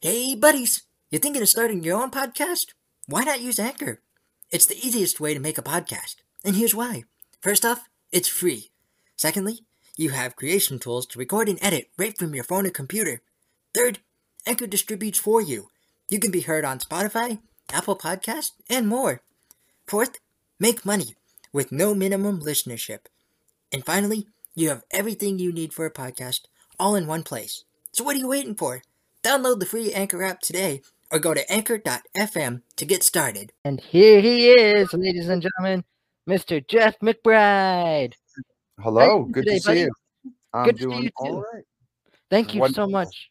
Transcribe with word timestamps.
Hey, 0.00 0.36
buddies! 0.36 0.82
You 1.10 1.18
thinking 1.18 1.42
of 1.42 1.48
starting 1.48 1.82
your 1.82 2.00
own 2.00 2.12
podcast? 2.12 2.66
Why 3.06 3.24
not 3.24 3.40
use 3.40 3.58
Anchor? 3.58 4.00
It's 4.52 4.64
the 4.64 4.78
easiest 4.78 5.18
way 5.18 5.34
to 5.34 5.40
make 5.40 5.58
a 5.58 5.62
podcast, 5.62 6.18
and 6.44 6.54
here's 6.54 6.72
why. 6.72 7.02
First 7.40 7.64
off, 7.64 7.88
it's 8.12 8.28
free. 8.28 8.70
Secondly, 9.16 9.62
you 9.96 10.10
have 10.10 10.36
creation 10.36 10.78
tools 10.78 11.04
to 11.06 11.18
record 11.18 11.48
and 11.48 11.58
edit 11.60 11.90
right 11.98 12.16
from 12.16 12.32
your 12.32 12.44
phone 12.44 12.64
or 12.64 12.70
computer. 12.70 13.22
Third, 13.74 13.98
Anchor 14.46 14.68
distributes 14.68 15.18
for 15.18 15.42
you. 15.42 15.70
You 16.08 16.20
can 16.20 16.30
be 16.30 16.42
heard 16.42 16.64
on 16.64 16.78
Spotify, 16.78 17.40
Apple 17.72 17.96
Podcast, 17.96 18.52
and 18.70 18.86
more. 18.86 19.22
Fourth, 19.88 20.20
make 20.60 20.86
money 20.86 21.16
with 21.52 21.72
no 21.72 21.92
minimum 21.92 22.40
listenership. 22.40 23.06
And 23.72 23.84
finally, 23.84 24.28
you 24.54 24.68
have 24.68 24.84
everything 24.92 25.40
you 25.40 25.52
need 25.52 25.72
for 25.72 25.86
a 25.86 25.92
podcast 25.92 26.42
all 26.78 26.94
in 26.94 27.08
one 27.08 27.24
place. 27.24 27.64
So 27.90 28.04
what 28.04 28.14
are 28.14 28.20
you 28.20 28.28
waiting 28.28 28.54
for? 28.54 28.82
Download 29.24 29.58
the 29.58 29.66
free 29.66 29.92
Anchor 29.92 30.22
app 30.22 30.40
today 30.40 30.82
or 31.10 31.18
go 31.18 31.34
to 31.34 31.50
anchor.fm 31.50 32.62
to 32.76 32.84
get 32.84 33.02
started. 33.02 33.52
And 33.64 33.80
here 33.80 34.20
he 34.20 34.50
is, 34.50 34.92
ladies 34.92 35.28
and 35.28 35.42
gentlemen, 35.42 35.84
Mr. 36.28 36.66
Jeff 36.66 36.98
McBride. 37.00 38.14
Hello, 38.80 39.24
good 39.24 39.44
today, 39.44 39.56
to 39.56 39.60
see 39.62 39.68
buddy. 39.68 39.80
you. 39.80 39.90
I'm 40.54 40.64
Good 40.66 40.76
to 40.78 40.90
see 40.90 41.02
you 41.04 41.10
all 41.16 41.42
too. 41.42 41.62
Thank 42.30 42.54
you 42.54 42.68
so 42.68 42.86
much. 42.86 43.30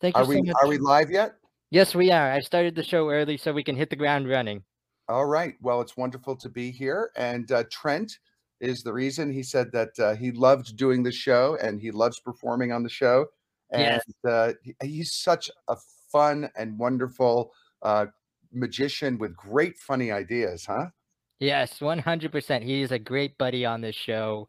Thank 0.00 0.16
you 0.16 0.22
Are 0.22 0.24
so 0.24 0.30
we 0.30 0.42
much. 0.42 0.56
are 0.62 0.68
we 0.68 0.78
live 0.78 1.10
yet? 1.10 1.34
Yes, 1.70 1.94
we 1.94 2.10
are. 2.10 2.30
I 2.30 2.40
started 2.40 2.74
the 2.74 2.82
show 2.82 3.10
early 3.10 3.36
so 3.36 3.52
we 3.52 3.64
can 3.64 3.76
hit 3.76 3.90
the 3.90 3.96
ground 3.96 4.28
running. 4.28 4.62
All 5.08 5.26
right. 5.26 5.54
Well, 5.60 5.80
it's 5.80 5.96
wonderful 5.96 6.36
to 6.36 6.48
be 6.48 6.70
here. 6.70 7.10
And 7.16 7.50
uh, 7.50 7.64
Trent 7.70 8.18
is 8.60 8.82
the 8.82 8.92
reason. 8.92 9.32
He 9.32 9.42
said 9.42 9.70
that 9.72 9.98
uh, 9.98 10.14
he 10.14 10.30
loved 10.32 10.76
doing 10.76 11.02
the 11.02 11.12
show 11.12 11.56
and 11.60 11.80
he 11.80 11.90
loves 11.90 12.20
performing 12.20 12.72
on 12.72 12.82
the 12.82 12.88
show. 12.88 13.26
And 13.72 13.98
Yes. 13.98 14.04
uh, 14.28 14.54
he's 14.82 15.14
such 15.14 15.50
a 15.68 15.76
fun 16.12 16.50
and 16.56 16.78
wonderful 16.78 17.52
uh, 17.82 18.06
magician 18.52 19.18
with 19.18 19.36
great 19.36 19.78
funny 19.78 20.10
ideas, 20.10 20.66
huh? 20.66 20.90
Yes, 21.38 21.80
100%. 21.80 22.64
He 22.64 22.80
is 22.80 22.92
a 22.92 22.98
great 22.98 23.36
buddy 23.38 23.64
on 23.66 23.80
this 23.82 23.94
show. 23.96 24.48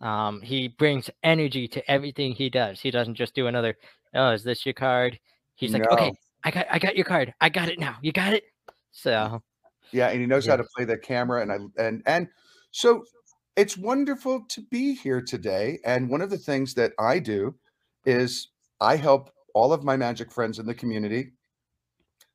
Um, 0.00 0.42
he 0.42 0.68
brings 0.68 1.10
energy 1.22 1.68
to 1.68 1.90
everything 1.90 2.32
he 2.32 2.50
does. 2.50 2.80
He 2.80 2.90
doesn't 2.90 3.14
just 3.16 3.34
do 3.34 3.46
another, 3.46 3.76
oh, 4.14 4.32
is 4.32 4.44
this 4.44 4.66
your 4.66 4.74
card? 4.74 5.18
He's 5.56 5.74
like, 5.74 5.90
okay, 5.92 6.12
I 6.44 6.50
got 6.50 6.66
I 6.70 6.78
got 6.78 6.96
your 6.96 7.06
card. 7.06 7.34
I 7.40 7.48
got 7.50 7.68
it 7.70 7.78
now. 7.80 7.98
You 8.02 8.12
got 8.12 8.34
it? 8.34 8.44
So 8.92 9.42
Yeah, 9.92 10.08
and 10.08 10.20
he 10.20 10.26
knows 10.26 10.46
how 10.46 10.56
to 10.56 10.64
play 10.76 10.84
the 10.84 10.98
camera, 10.98 11.40
and 11.42 11.52
I 11.52 11.58
and 11.82 12.02
and 12.06 12.28
so 12.72 13.04
it's 13.56 13.76
wonderful 13.78 14.44
to 14.50 14.60
be 14.70 14.94
here 14.94 15.22
today. 15.22 15.78
And 15.84 16.10
one 16.10 16.20
of 16.20 16.30
the 16.30 16.38
things 16.38 16.74
that 16.74 16.92
I 16.98 17.18
do 17.18 17.58
is 18.04 18.48
I 18.80 18.96
help 18.96 19.30
all 19.54 19.72
of 19.72 19.84
my 19.84 19.96
magic 19.96 20.30
friends 20.30 20.58
in 20.58 20.66
the 20.66 20.74
community 20.74 21.32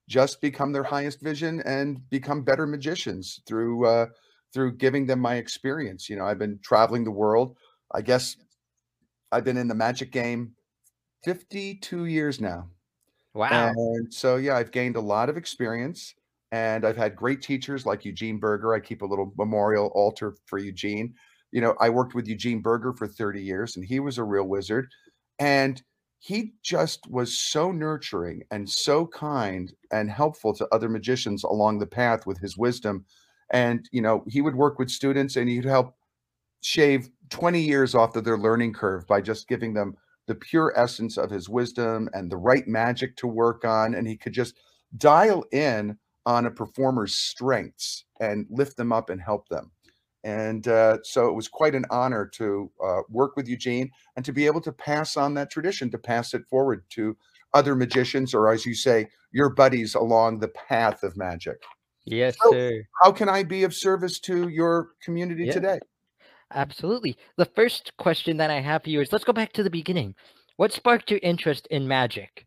just 0.08 0.42
become 0.42 0.72
their 0.72 0.84
highest 0.84 1.22
vision 1.22 1.62
and 1.62 2.10
become 2.10 2.44
better 2.44 2.68
magicians 2.68 3.42
through 3.48 3.88
uh, 3.88 4.08
through 4.54 4.78
giving 4.78 5.06
them 5.06 5.20
my 5.20 5.36
experience. 5.36 6.10
You 6.10 6.18
know, 6.18 6.26
I've 6.26 6.40
been 6.40 6.60
traveling 6.64 7.04
the 7.04 7.12
world. 7.12 7.58
I 7.94 8.02
guess 8.02 8.36
I've 9.32 9.44
been 9.44 9.58
in 9.58 9.68
the 9.68 9.76
magic 9.76 10.12
game 10.12 10.54
52 11.24 12.06
years 12.06 12.42
now. 12.42 12.68
wow. 13.34 13.72
And 13.76 14.14
so, 14.14 14.36
yeah, 14.36 14.56
I've 14.58 14.72
gained 14.72 14.96
a 14.96 15.02
lot 15.02 15.30
of 15.30 15.38
experience 15.38 16.14
and 16.52 16.86
I've 16.86 16.98
had 16.98 17.16
great 17.16 17.42
teachers 17.42 17.86
like 17.86 18.04
Eugene 18.04 18.40
Burger. 18.40 18.74
I 18.74 18.80
keep 18.80 19.02
a 19.02 19.06
little 19.06 19.34
memorial 19.38 19.88
altar 19.96 20.36
for 20.46 20.60
Eugene. 20.60 21.14
You 21.52 21.62
know, 21.62 21.76
I 21.80 21.90
worked 21.90 22.16
with 22.16 22.28
Eugene 22.28 22.62
Burger 22.62 22.94
for 22.94 23.08
30 23.08 23.42
years 23.42 23.76
and 23.76 23.86
he 23.86 24.00
was 24.00 24.18
a 24.18 24.24
real 24.24 24.48
wizard. 24.48 24.90
And 25.40 25.82
he 26.24 26.54
just 26.62 27.10
was 27.10 27.36
so 27.36 27.72
nurturing 27.72 28.44
and 28.52 28.70
so 28.70 29.08
kind 29.08 29.74
and 29.92 30.12
helpful 30.12 30.54
to 30.54 30.68
other 30.72 30.88
magicians 30.88 31.44
along 31.44 31.80
the 31.80 31.88
path 31.88 32.28
with 32.28 32.38
his 32.38 32.56
wisdom. 32.56 33.04
And, 33.50 33.90
you 33.92 34.04
know, 34.04 34.24
he 34.28 34.40
would 34.42 34.56
work 34.56 34.78
with 34.78 34.92
students 34.92 35.36
and 35.36 35.50
he'd 35.50 35.66
help 35.66 35.96
shave 36.62 37.10
20 37.32 37.60
years 37.60 37.96
off 37.96 38.16
of 38.16 38.24
their 38.24 38.38
learning 38.38 38.74
curve 38.74 39.08
by 39.08 39.20
just 39.20 39.48
giving 39.48 39.74
them 39.74 39.96
the 40.28 40.36
pure 40.36 40.72
essence 40.76 41.18
of 41.18 41.32
his 41.32 41.50
wisdom 41.50 42.08
and 42.14 42.32
the 42.32 42.38
right 42.38 42.68
magic 42.68 43.18
to 43.18 43.26
work 43.26 43.66
on. 43.66 43.96
And 43.96 44.08
he 44.08 44.16
could 44.16 44.34
just 44.34 44.60
dial 44.98 45.44
in 45.52 45.98
on 46.28 46.46
a 46.46 46.52
performer's 46.52 47.16
strengths 47.16 48.06
and 48.20 48.46
lift 48.52 48.78
them 48.78 48.94
up 48.94 49.10
and 49.10 49.20
help 49.20 49.50
them. 49.50 49.72
And 50.24 50.68
uh, 50.68 50.98
so 51.04 51.28
it 51.28 51.34
was 51.34 51.48
quite 51.48 51.74
an 51.74 51.86
honor 51.90 52.28
to 52.36 52.72
uh, 52.84 53.02
work 53.10 53.36
with 53.36 53.48
Eugene 53.48 53.90
and 54.16 54.24
to 54.26 54.32
be 54.32 54.46
able 54.46 54.62
to 54.62 54.72
pass 54.72 55.18
on 55.18 55.34
that 55.34 55.50
tradition, 55.50 55.90
to 55.92 55.98
pass 55.98 56.34
it 56.34 56.44
forward 56.48 56.84
to 56.92 57.18
other 57.54 57.76
magicians, 57.76 58.34
or 58.34 58.52
as 58.52 58.66
you 58.66 58.74
say, 58.76 59.08
your 59.32 59.50
buddies 59.50 59.96
along 59.96 60.40
the 60.40 60.48
path 60.50 61.04
of 61.04 61.18
magic. 61.18 61.58
Yes, 62.06 62.38
so- 62.44 62.52
sir. 62.52 62.84
How 63.02 63.12
can 63.12 63.30
I 63.30 63.44
be 63.44 63.64
of 63.64 63.74
service 63.74 64.20
to 64.22 64.48
your 64.50 64.90
community 65.04 65.46
Yeah. 65.46 65.54
today? 65.54 65.80
Absolutely. 66.54 67.18
The 67.38 67.46
first 67.46 67.96
question 67.98 68.38
that 68.38 68.52
I 68.52 68.60
have 68.60 68.84
for 68.84 68.90
you 68.90 69.02
is 69.02 69.12
let's 69.12 69.24
go 69.24 69.34
back 69.34 69.54
to 69.54 69.64
the 69.64 69.70
beginning. 69.70 70.16
What 70.58 70.74
sparked 70.74 71.10
your 71.10 71.20
interest 71.24 71.66
in 71.72 71.88
magic? 71.88 72.46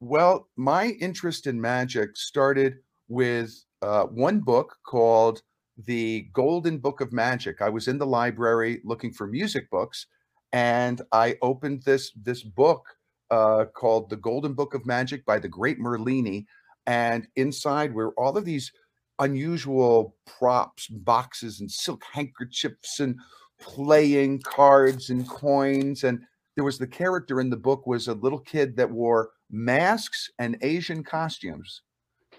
Well, 0.00 0.48
my 0.56 0.86
interest 1.00 1.46
in 1.46 1.60
magic 1.60 2.16
started 2.16 2.78
with 3.08 3.52
uh, 3.82 4.04
one 4.04 4.40
book 4.40 4.76
called 4.86 5.42
The 5.78 6.28
Golden 6.32 6.78
Book 6.78 7.00
of 7.00 7.12
Magic. 7.12 7.62
I 7.62 7.68
was 7.68 7.88
in 7.88 7.98
the 7.98 8.06
library 8.06 8.80
looking 8.84 9.12
for 9.12 9.26
music 9.26 9.70
books, 9.70 10.06
and 10.52 11.00
I 11.12 11.36
opened 11.42 11.82
this 11.82 12.12
this 12.22 12.42
book 12.42 12.84
uh, 13.30 13.64
called 13.74 14.10
The 14.10 14.16
Golden 14.16 14.52
Book 14.54 14.74
of 14.74 14.84
Magic 14.86 15.24
by 15.24 15.38
the 15.38 15.48
Great 15.48 15.78
Merlini, 15.78 16.44
and 16.86 17.26
inside 17.36 17.94
were 17.94 18.12
all 18.18 18.36
of 18.36 18.44
these 18.44 18.70
unusual 19.18 20.16
props, 20.26 20.88
boxes, 20.88 21.60
and 21.60 21.70
silk 21.70 22.02
handkerchiefs, 22.12 23.00
and 23.00 23.18
playing 23.60 24.40
cards 24.40 25.10
and 25.10 25.28
coins, 25.28 26.04
and 26.04 26.20
there 26.54 26.64
was 26.64 26.78
the 26.78 26.86
character 26.86 27.40
in 27.40 27.48
the 27.48 27.56
book 27.56 27.86
was 27.86 28.08
a 28.08 28.14
little 28.14 28.40
kid 28.40 28.76
that 28.76 28.90
wore 28.90 29.30
masks 29.50 30.28
and 30.38 30.58
Asian 30.60 31.02
costumes. 31.02 31.82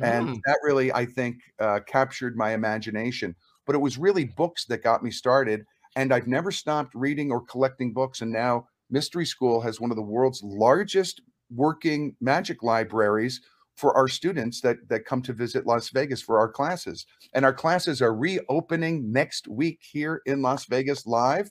And 0.01 0.27
Hmm, 0.27 0.33
that 0.45 0.57
really, 0.63 0.91
I 0.93 1.05
think, 1.05 1.37
uh, 1.59 1.79
captured 1.87 2.35
my 2.35 2.53
imagination. 2.53 3.35
But 3.65 3.75
it 3.75 3.79
was 3.79 3.97
really 3.97 4.25
books 4.25 4.65
that 4.65 4.83
got 4.83 5.03
me 5.03 5.11
started. 5.11 5.65
And 5.95 6.13
I've 6.13 6.27
never 6.27 6.51
stopped 6.51 6.93
reading 6.95 7.31
or 7.31 7.41
collecting 7.41 7.93
books. 7.93 8.21
And 8.21 8.31
now 8.31 8.67
Mystery 8.89 9.25
School 9.25 9.61
has 9.61 9.79
one 9.79 9.91
of 9.91 9.97
the 9.97 10.03
world's 10.03 10.41
largest 10.43 11.21
working 11.49 12.15
magic 12.19 12.63
libraries 12.63 13.41
for 13.75 13.95
our 13.95 14.07
students 14.07 14.61
that, 14.61 14.77
that 14.89 15.05
come 15.05 15.21
to 15.23 15.33
visit 15.33 15.65
Las 15.65 15.89
Vegas 15.89 16.21
for 16.21 16.39
our 16.39 16.51
classes. 16.51 17.05
And 17.33 17.45
our 17.45 17.53
classes 17.53 18.01
are 18.01 18.15
reopening 18.15 19.11
next 19.11 19.47
week 19.47 19.79
here 19.81 20.21
in 20.25 20.41
Las 20.41 20.65
Vegas 20.65 21.05
live 21.05 21.49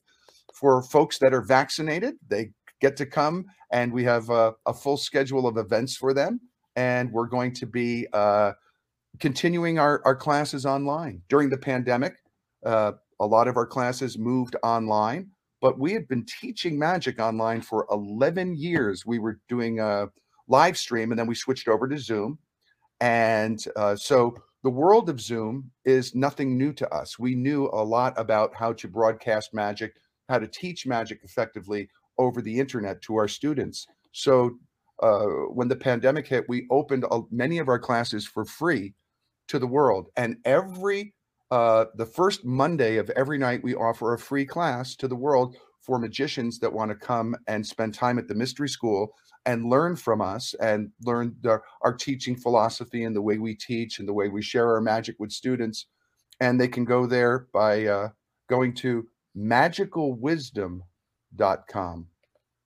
for 0.55 0.83
folks 0.83 1.19
that 1.19 1.35
are 1.35 1.43
vaccinated. 1.43 2.15
They 2.27 2.51
get 2.81 2.97
to 2.97 3.07
come, 3.07 3.47
and 3.71 3.93
we 3.93 4.05
have 4.05 4.31
a, 4.31 4.55
a 4.67 4.75
full 4.75 4.97
schedule 4.97 5.47
of 5.47 5.57
events 5.57 5.97
for 5.97 6.13
them 6.15 6.41
and 6.77 7.11
we're 7.13 7.27
going 7.27 7.53
to 7.55 7.67
be 7.67 8.07
uh, 8.13 8.53
continuing 9.19 9.79
our, 9.79 10.03
our 10.05 10.17
classes 10.17 10.67
online. 10.67 11.23
During 11.29 11.51
the 11.51 11.59
pandemic, 11.59 12.17
uh, 12.65 12.93
a 13.21 13.27
lot 13.27 13.49
of 13.49 13.57
our 13.57 13.67
classes 13.67 14.19
moved 14.19 14.57
online, 14.63 15.31
but 15.61 15.79
we 15.79 15.93
had 15.93 16.09
been 16.09 16.25
teaching 16.41 16.79
magic 16.79 17.21
online 17.21 17.61
for 17.61 17.87
11 17.91 18.57
years. 18.57 19.07
We 19.07 19.19
were 19.19 19.41
doing 19.49 19.81
a 19.81 20.09
live 20.49 20.77
stream 20.77 21.13
and 21.13 21.19
then 21.19 21.27
we 21.27 21.35
switched 21.35 21.69
over 21.69 21.87
to 21.89 21.99
Zoom. 21.99 22.39
And 23.01 23.63
uh, 23.77 23.97
so 23.97 24.37
the 24.63 24.71
world 24.71 25.09
of 25.09 25.21
Zoom 25.21 25.71
is 25.85 26.15
nothing 26.15 26.57
new 26.57 26.73
to 26.75 26.89
us. 26.95 27.19
We 27.19 27.35
knew 27.35 27.67
a 27.73 27.83
lot 27.83 28.15
about 28.17 28.55
how 28.55 28.73
to 28.75 28.89
broadcast 28.89 29.53
magic, 29.53 29.95
how 30.29 30.39
to 30.39 30.47
teach 30.47 30.87
magic 30.87 31.21
effectively 31.25 31.89
over 32.19 32.41
the 32.41 32.59
internet 32.59 33.03
to 33.03 33.17
our 33.17 33.29
students. 33.29 33.87
So 34.13 34.59
uh, 35.03 35.27
when 35.53 35.69
the 35.69 35.77
pandemic 35.77 36.27
hit, 36.27 36.49
we 36.49 36.67
opened 36.71 37.05
uh, 37.11 37.21
many 37.31 37.59
of 37.59 37.69
our 37.69 37.79
classes 37.79 38.27
for 38.27 38.45
free 38.45 38.95
to 39.49 39.59
the 39.59 39.67
world. 39.67 40.09
And 40.17 40.37
every 40.45 41.15
uh, 41.51 41.87
the 41.97 42.07
first 42.07 42.47
Monday 42.47 42.97
of 42.97 43.11
every 43.11 43.37
night, 43.37 43.63
we 43.63 43.75
offer 43.75 44.15
a 44.15 44.19
free 44.19 44.47
class 44.47 44.97
to 44.97 45.07
the 45.07 45.15
world 45.15 45.55
for 45.83 45.99
magicians 45.99 46.59
that 46.61 46.73
want 46.73 46.91
to 46.91 46.95
come 46.95 47.37
and 47.47 47.67
spend 47.67 47.93
time 47.93 48.19
at 48.19 48.27
the 48.27 48.35
mystery 48.35 48.71
school 48.71 49.13
and 49.45 49.69
learn 49.69 49.97
from 49.97 50.23
us 50.23 50.55
and 50.61 50.91
learn 51.05 51.37
the, 51.43 51.61
our 51.83 51.93
teaching 51.93 52.37
philosophy 52.37 53.05
and 53.05 53.15
the 53.15 53.21
way 53.21 53.37
we 53.37 53.55
teach 53.55 53.99
and 53.99 54.09
the 54.09 54.15
way 54.15 54.29
we 54.29 54.41
share 54.41 54.71
our 54.71 54.81
magic 54.81 55.17
with 55.19 55.31
students. 55.31 55.89
And 56.41 56.59
they 56.59 56.69
can 56.69 56.87
go 56.87 57.05
there 57.07 57.49
by 57.53 57.87
uh, 57.87 58.09
going 58.49 58.73
to 58.77 59.07
magicalwisdom.com. 59.37 62.07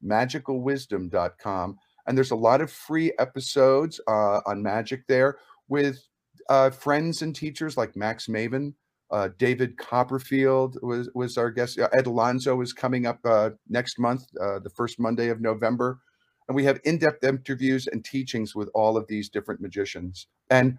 Magicalwisdom.com 0.04 1.78
and 2.06 2.16
there's 2.16 2.30
a 2.30 2.36
lot 2.36 2.60
of 2.60 2.70
free 2.70 3.12
episodes 3.18 4.00
uh, 4.06 4.40
on 4.46 4.62
magic 4.62 5.06
there 5.06 5.38
with 5.68 6.06
uh, 6.48 6.70
friends 6.70 7.22
and 7.22 7.34
teachers 7.34 7.76
like 7.76 7.96
Max 7.96 8.26
Maven, 8.26 8.74
uh, 9.10 9.28
David 9.38 9.76
Copperfield 9.76 10.78
was 10.82 11.08
was 11.14 11.38
our 11.38 11.50
guest. 11.50 11.78
Ed 11.78 12.06
Alonzo 12.06 12.60
is 12.60 12.72
coming 12.72 13.06
up 13.06 13.18
uh, 13.24 13.50
next 13.68 13.98
month, 13.98 14.24
uh, 14.40 14.58
the 14.58 14.70
first 14.70 14.98
Monday 14.98 15.28
of 15.28 15.40
November, 15.40 16.00
and 16.48 16.56
we 16.56 16.64
have 16.64 16.80
in-depth 16.84 17.24
interviews 17.24 17.86
and 17.86 18.04
teachings 18.04 18.54
with 18.54 18.68
all 18.74 18.96
of 18.96 19.06
these 19.08 19.28
different 19.28 19.60
magicians 19.60 20.26
and 20.50 20.78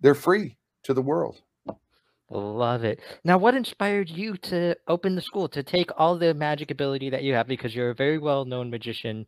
they're 0.00 0.14
free 0.14 0.56
to 0.84 0.94
the 0.94 1.02
world 1.02 1.42
Love 2.30 2.84
it. 2.84 3.00
Now, 3.24 3.38
what 3.38 3.54
inspired 3.54 4.10
you 4.10 4.36
to 4.36 4.76
open 4.86 5.14
the 5.14 5.20
school 5.22 5.48
to 5.48 5.62
take 5.62 5.90
all 5.96 6.18
the 6.18 6.34
magic 6.34 6.70
ability 6.70 7.08
that 7.10 7.22
you 7.22 7.32
have 7.34 7.46
because 7.46 7.74
you're 7.74 7.90
a 7.90 7.94
very 7.94 8.18
well-known 8.18 8.68
magician 8.70 9.26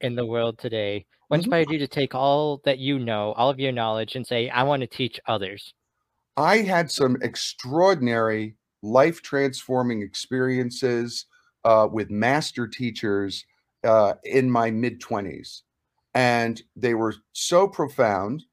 in 0.00 0.16
the 0.16 0.26
world 0.26 0.58
today? 0.58 1.06
What 1.28 1.36
Mhm. 1.36 1.38
inspired 1.38 1.70
you 1.70 1.78
to 1.78 1.88
take 1.88 2.14
all 2.14 2.58
that 2.64 2.78
you 2.78 2.98
know, 2.98 3.32
all 3.34 3.50
of 3.50 3.60
your 3.60 3.72
knowledge, 3.72 4.16
and 4.16 4.26
say, 4.26 4.48
I 4.50 4.64
want 4.64 4.82
to 4.82 4.86
teach 4.88 5.20
others? 5.26 5.74
I 6.36 6.58
had 6.58 6.90
some 6.90 7.16
extraordinary 7.22 8.56
life 8.82 9.22
transforming 9.22 10.02
experiences 10.02 11.26
uh, 11.64 11.88
with 11.90 12.10
master 12.10 12.68
teachers 12.68 13.44
uh, 13.84 14.14
in 14.24 14.50
my 14.50 14.70
mid 14.70 15.00
20s. 15.00 15.62
And 16.14 16.62
they 16.74 16.94
were 16.94 17.14
so 17.32 17.68
profound 17.68 18.44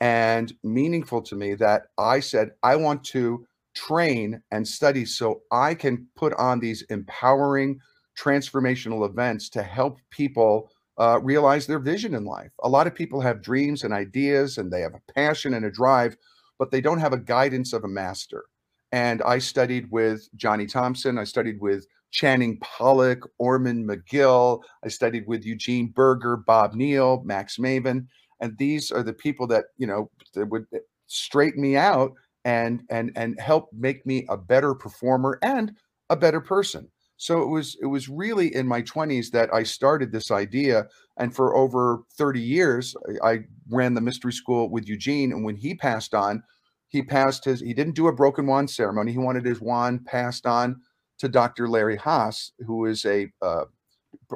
and 0.00 0.52
meaningful 0.64 1.22
to 1.22 1.36
me 1.36 1.54
that 1.54 1.84
I 1.98 2.20
said, 2.20 2.52
I 2.62 2.76
want 2.76 3.04
to 3.04 3.46
train 3.74 4.42
and 4.50 4.66
study 4.66 5.04
so 5.04 5.42
I 5.52 5.74
can 5.74 6.06
put 6.16 6.32
on 6.34 6.58
these 6.58 6.82
empowering 6.90 7.78
transformational 8.18 9.08
events 9.08 9.48
to 9.50 9.62
help 9.62 10.00
people 10.10 10.70
uh, 10.98 11.18
realize 11.22 11.66
their 11.66 11.78
vision 11.78 12.14
in 12.14 12.24
life. 12.24 12.50
A 12.62 12.68
lot 12.68 12.86
of 12.86 12.94
people 12.94 13.20
have 13.20 13.42
dreams 13.42 13.84
and 13.84 13.94
ideas 13.94 14.58
and 14.58 14.70
they 14.70 14.80
have 14.80 14.94
a 14.94 15.12
passion 15.12 15.54
and 15.54 15.64
a 15.64 15.70
drive, 15.70 16.16
but 16.58 16.70
they 16.70 16.80
don't 16.80 16.98
have 16.98 17.12
a 17.12 17.18
guidance 17.18 17.72
of 17.72 17.84
a 17.84 17.88
master. 17.88 18.44
And 18.92 19.22
I 19.22 19.38
studied 19.38 19.90
with 19.90 20.28
Johnny 20.36 20.66
Thompson. 20.66 21.16
I 21.16 21.24
studied 21.24 21.60
with 21.60 21.86
Channing 22.10 22.58
Pollock, 22.58 23.30
Ormond 23.38 23.88
McGill. 23.88 24.62
I 24.84 24.88
studied 24.88 25.26
with 25.26 25.44
Eugene 25.44 25.88
Burger, 25.88 26.36
Bob 26.36 26.74
Neale, 26.74 27.22
Max 27.24 27.56
Maven. 27.56 28.06
And 28.40 28.56
these 28.58 28.90
are 28.90 29.02
the 29.02 29.12
people 29.12 29.46
that, 29.48 29.66
you 29.76 29.86
know, 29.86 30.10
that 30.34 30.46
would 30.48 30.66
eh, 30.74 30.78
straighten 31.06 31.62
me 31.62 31.76
out 31.76 32.12
and 32.44 32.82
and 32.90 33.12
and 33.16 33.38
help 33.40 33.68
make 33.72 34.06
me 34.06 34.26
a 34.28 34.36
better 34.36 34.74
performer 34.74 35.38
and 35.42 35.72
a 36.08 36.16
better 36.16 36.40
person. 36.40 36.88
So 37.16 37.42
it 37.42 37.48
was 37.48 37.76
it 37.82 37.86
was 37.86 38.08
really 38.08 38.54
in 38.54 38.66
my 38.66 38.80
20s 38.82 39.30
that 39.32 39.52
I 39.52 39.62
started 39.62 40.10
this 40.10 40.30
idea. 40.30 40.88
And 41.18 41.34
for 41.34 41.54
over 41.54 42.02
30 42.16 42.40
years, 42.40 42.94
I, 43.22 43.32
I 43.32 43.38
ran 43.68 43.94
the 43.94 44.00
mystery 44.00 44.32
school 44.32 44.70
with 44.70 44.88
Eugene. 44.88 45.32
And 45.32 45.44
when 45.44 45.56
he 45.56 45.74
passed 45.74 46.14
on, 46.14 46.42
he 46.88 47.02
passed 47.02 47.44
his 47.44 47.60
he 47.60 47.74
didn't 47.74 47.94
do 47.94 48.08
a 48.08 48.14
broken 48.14 48.46
wand 48.46 48.70
ceremony. 48.70 49.12
He 49.12 49.18
wanted 49.18 49.44
his 49.44 49.60
wand 49.60 50.06
passed 50.06 50.46
on 50.46 50.80
to 51.18 51.28
Dr. 51.28 51.68
Larry 51.68 51.98
Hass, 51.98 52.52
who 52.66 52.86
is 52.86 53.04
a 53.04 53.28
uh, 53.42 53.64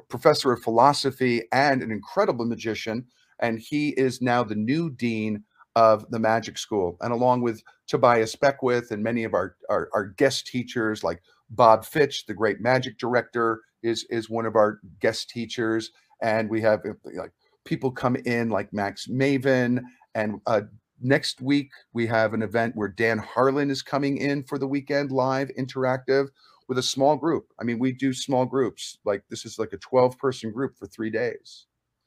professor 0.09 0.53
of 0.53 0.63
philosophy 0.63 1.43
and 1.53 1.83
an 1.83 1.91
incredible 1.91 2.45
magician. 2.47 3.07
And 3.41 3.59
he 3.59 3.91
is 3.91 4.21
now 4.23 4.45
the 4.45 4.55
new 4.55 4.91
dean 4.91 5.45
of 5.77 6.09
the 6.11 6.19
magic 6.19 6.59
school. 6.59 6.97
And 7.01 7.13
along 7.13 7.43
with 7.43 7.63
Tobias 7.87 8.37
Beckwith 8.37 8.91
and 8.91 9.03
many 9.03 9.25
of 9.25 9.35
our, 9.35 9.57
our, 9.69 9.89
our 9.93 10.07
guest 10.07 10.47
teachers, 10.47 11.03
like 11.03 11.23
Bob 11.51 11.85
Fitch, 11.85 12.27
the 12.27 12.35
great 12.35 12.61
magic 12.61 12.99
director, 12.99 13.61
is, 13.83 14.07
is 14.09 14.31
one 14.31 14.47
of 14.47 14.57
our 14.57 14.81
guest 15.01 15.31
teachers. 15.31 15.91
And 16.23 16.49
we 16.49 16.61
have 16.63 16.81
uh, 16.87 16.93
like 17.15 17.33
people 17.65 17.91
come 17.91 18.17
in 18.17 18.51
like 18.51 18.73
Max 18.73 19.09
Maven. 19.09 19.83
And 20.15 20.41
uh, 20.47 20.63
next 21.01 21.41
week, 21.41 21.71
we 21.93 22.07
have 22.07 22.35
an 22.35 22.43
event 22.43 22.77
where 22.77 22.89
Dan 22.89 23.19
Harlan 23.19 23.71
is 23.71 23.83
coming 23.83 24.17
in 24.17 24.45
for 24.45 24.59
the 24.59 24.69
weekend 24.69 25.11
live 25.11 25.51
interactive 25.59 26.29
with 26.69 26.79
a 26.79 26.83
small 26.83 27.17
group. 27.17 27.53
I 27.61 27.65
mean, 27.65 27.79
we 27.79 27.93
do 27.93 28.13
small 28.13 28.47
groups. 28.47 28.99
Like 29.05 29.25
this 29.29 29.45
is 29.45 29.59
like 29.59 29.73
a 29.73 29.79
12 29.79 30.19
person 30.19 30.51
group 30.51 30.77
for 30.79 30.87
three 30.87 31.11
days. 31.11 31.67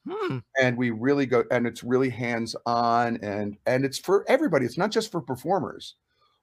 Hmm. 0.10 0.38
And 0.62 0.78
we 0.78 0.92
really 0.92 1.26
go 1.26 1.44
and 1.52 1.68
it's 1.68 1.84
really 1.84 2.10
hands 2.10 2.56
on 2.66 3.18
and 3.22 3.58
and 3.66 3.86
it's 3.86 4.00
for 4.00 4.26
everybody. 4.28 4.66
It's 4.66 4.78
not 4.78 4.92
just 4.92 5.12
for 5.12 5.22
performers. 5.22 5.96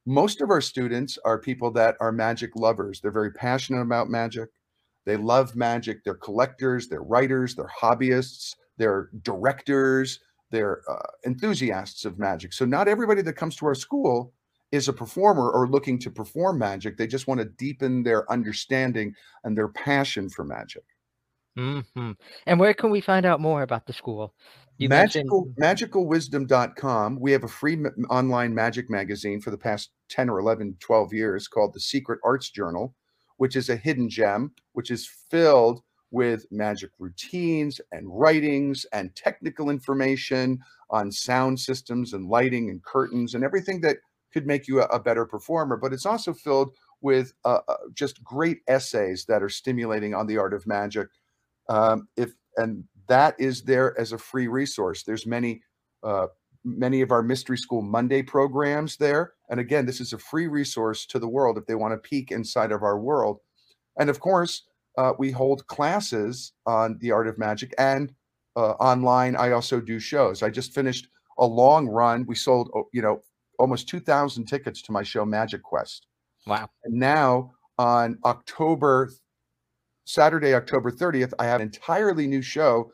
Most 0.07 0.43
of 0.43 0.51
our 0.51 0.61
students 0.61 1.19
are 1.25 1.39
people 1.39 1.71
that 1.73 1.97
are 2.01 2.13
magic 2.13 2.57
lovers. 2.57 3.01
They're 3.01 3.11
very 3.11 3.33
passionate 3.33 3.81
about 3.81 4.11
magic. 4.11 4.51
They 5.07 5.17
love 5.17 5.57
magic. 5.57 6.05
They're 6.05 6.15
collectors, 6.15 6.89
they're 6.89 7.03
writers, 7.03 7.55
they're 7.55 7.71
hobbyists, 7.81 8.55
they're 8.77 9.11
directors, 9.23 10.21
they're 10.51 10.83
uh, 10.89 11.07
enthusiasts 11.27 12.05
of 12.05 12.19
magic. 12.19 12.53
So 12.53 12.65
not 12.65 12.89
everybody 12.89 13.23
that 13.23 13.35
comes 13.35 13.57
to 13.57 13.67
our 13.67 13.75
school 13.75 14.33
is 14.73 14.89
a 14.89 14.93
performer 14.93 15.51
or 15.51 15.69
looking 15.69 15.99
to 16.01 16.11
perform 16.11 16.59
magic. 16.59 16.97
They 16.97 17.07
just 17.07 17.27
want 17.27 17.41
to 17.41 17.47
deepen 17.47 18.03
their 18.03 18.31
understanding 18.31 19.15
and 19.45 19.57
their 19.57 19.69
passion 19.69 20.29
for 20.29 20.45
magic. 20.45 20.85
Hmm 21.57 22.13
And 22.47 22.59
where 22.59 22.75
can 22.75 22.91
we 22.91 23.01
find 23.01 23.25
out 23.25 23.41
more 23.41 23.63
about 23.63 23.87
the 23.87 23.93
school? 23.93 24.35
You 24.79 24.89
mentioned 24.89 25.27
Magical 25.27 25.47
magicalwisdom.com. 25.61 27.21
We 27.21 27.31
have 27.33 27.45
a 27.45 27.49
free 27.49 27.79
online 28.11 28.55
magic 28.55 28.91
magazine 28.91 29.41
for 29.41 29.51
the 29.51 29.59
past 29.59 29.91
10 30.09 30.29
or 30.29 30.41
11, 30.41 30.77
12 30.81 31.13
years 31.13 31.47
called 31.47 31.75
the 31.75 31.81
Secret 31.81 32.19
Arts 32.25 32.51
Journal, 32.51 32.95
which 33.37 33.55
is 33.55 33.69
a 33.69 33.77
hidden 33.77 34.09
gem, 34.09 34.53
which 34.73 34.91
is 34.91 35.09
filled 35.31 35.83
with 36.11 36.47
magic 36.51 36.91
routines 36.99 37.81
and 37.93 38.07
writings 38.09 38.85
and 38.93 39.15
technical 39.17 39.71
information 39.71 40.59
on 40.91 41.11
sound 41.11 41.59
systems 41.59 42.13
and 42.13 42.29
lighting 42.29 42.69
and 42.71 42.83
curtains 42.85 43.35
and 43.35 43.45
everything 43.45 43.81
that 43.81 43.99
could 44.33 44.47
make 44.47 44.67
you 44.67 44.81
a, 44.81 44.87
a 44.87 45.01
better 45.01 45.25
performer. 45.25 45.77
But 45.77 45.93
it's 45.93 46.07
also 46.07 46.33
filled 46.33 46.71
with 47.01 47.33
uh, 47.45 47.61
uh, 47.69 47.77
just 47.93 48.23
great 48.25 48.59
essays 48.67 49.25
that 49.27 49.43
are 49.43 49.49
stimulating 49.49 50.15
on 50.15 50.27
the 50.27 50.39
art 50.39 50.55
of 50.55 50.67
magic. 50.67 51.09
Um, 51.69 52.09
if 52.17 52.33
and 52.57 52.85
that 53.09 53.35
is 53.39 53.63
there 53.63 53.99
as 53.99 54.13
a 54.13 54.19
free 54.19 54.49
resource. 54.49 55.03
There's 55.03 55.27
many 55.27 55.63
uh, 56.03 56.27
many 56.65 57.01
of 57.01 57.11
our 57.11 57.23
mystery 57.23 57.59
school 57.59 57.83
Monday 57.83 58.23
programs 58.23 58.97
there, 58.97 59.35
and 59.51 59.61
again, 59.61 59.87
this 59.87 60.01
is 60.01 60.13
a 60.13 60.19
free 60.19 60.47
resource 60.47 61.07
to 61.07 61.19
the 61.19 61.29
world 61.29 61.59
if 61.59 61.67
they 61.67 61.75
want 61.75 61.93
to 61.93 62.09
peek 62.09 62.31
inside 62.31 62.73
of 62.73 62.83
our 62.83 62.99
world. 62.99 63.41
And 63.99 64.11
of 64.11 64.21
course, 64.21 64.63
uh, 64.97 65.13
we 65.19 65.31
hold 65.31 65.67
classes 65.67 66.53
on 66.67 66.99
the 67.01 67.11
art 67.11 67.29
of 67.29 67.39
magic 67.39 67.75
and 67.79 68.13
uh, 68.57 68.73
online. 68.73 69.37
I 69.37 69.53
also 69.53 69.81
do 69.81 69.99
shows. 69.99 70.43
I 70.43 70.51
just 70.51 70.75
finished 70.75 71.09
a 71.39 71.47
long 71.47 71.89
run. 71.89 72.25
We 72.27 72.35
sold, 72.35 72.71
oh, 72.75 72.89
you 72.93 73.03
know, 73.03 73.23
almost 73.59 73.89
2,000 73.89 74.47
tickets 74.47 74.83
to 74.83 74.93
my 74.93 75.03
show 75.03 75.25
Magic 75.25 75.63
Quest. 75.63 76.07
wow. 76.47 76.69
And 76.85 76.95
now 76.95 77.53
on 77.79 78.19
October, 78.25 79.11
Saturday, 80.05 80.55
October 80.55 80.91
30th, 80.91 81.33
I 81.39 81.47
have 81.47 81.61
an 81.61 81.67
entirely 81.67 82.27
new 82.27 82.43
show 82.43 82.91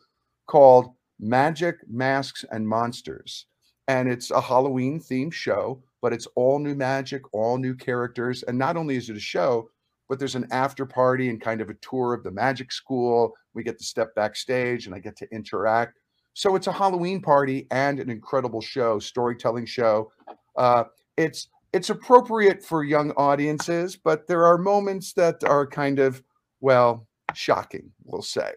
called 0.47 0.95
Magic, 1.19 1.77
Masks, 1.89 2.45
and 2.51 2.67
Monsters. 2.67 3.47
And 3.89 4.09
it's 4.09 4.31
a 4.31 4.41
Halloween 4.41 5.01
themed 5.01 5.33
show, 5.33 5.83
but 6.01 6.13
it's 6.13 6.29
all 6.37 6.59
new 6.59 6.75
magic, 6.75 7.23
all 7.35 7.59
new 7.59 7.75
characters. 7.75 8.43
And 8.45 8.57
not 8.57 8.77
only 8.77 8.97
is 8.97 9.11
it 9.11 9.17
a 9.17 9.21
show, 9.21 9.69
but 10.09 10.19
there's 10.19 10.37
an 10.37 10.47
after 10.51 10.87
party 10.87 11.29
and 11.29 11.41
kind 11.41 11.61
of 11.61 11.71
a 11.71 11.75
tour 11.75 12.15
of 12.15 12.23
the 12.23 12.31
magic 12.31 12.73
school. 12.73 13.33
We 13.55 13.63
get 13.65 13.79
to 13.79 13.85
step 13.85 14.15
backstage 14.15 14.87
and 14.87 14.95
I 14.95 14.99
get 14.99 15.17
to 15.17 15.29
interact. 15.33 15.99
So 16.35 16.55
it's 16.55 16.69
a 16.69 16.73
Halloween 16.73 17.21
party 17.21 17.67
and 17.71 17.99
an 17.99 18.11
incredible 18.11 18.61
show, 18.61 18.99
storytelling 18.99 19.67
show. 19.67 20.13
Uh, 20.57 20.85
it's 21.17 21.49
it's 21.73 21.91
appropriate 21.91 22.65
for 22.65 22.83
young 22.83 23.13
audiences, 23.13 23.97
but 23.97 24.27
there 24.27 24.45
are 24.45 24.59
moments 24.59 25.13
that 25.13 25.45
are 25.45 25.67
kind 25.67 26.01
of 26.01 26.23
well 26.61 27.09
shocking, 27.35 27.93
we'll 28.05 28.23
say. 28.23 28.55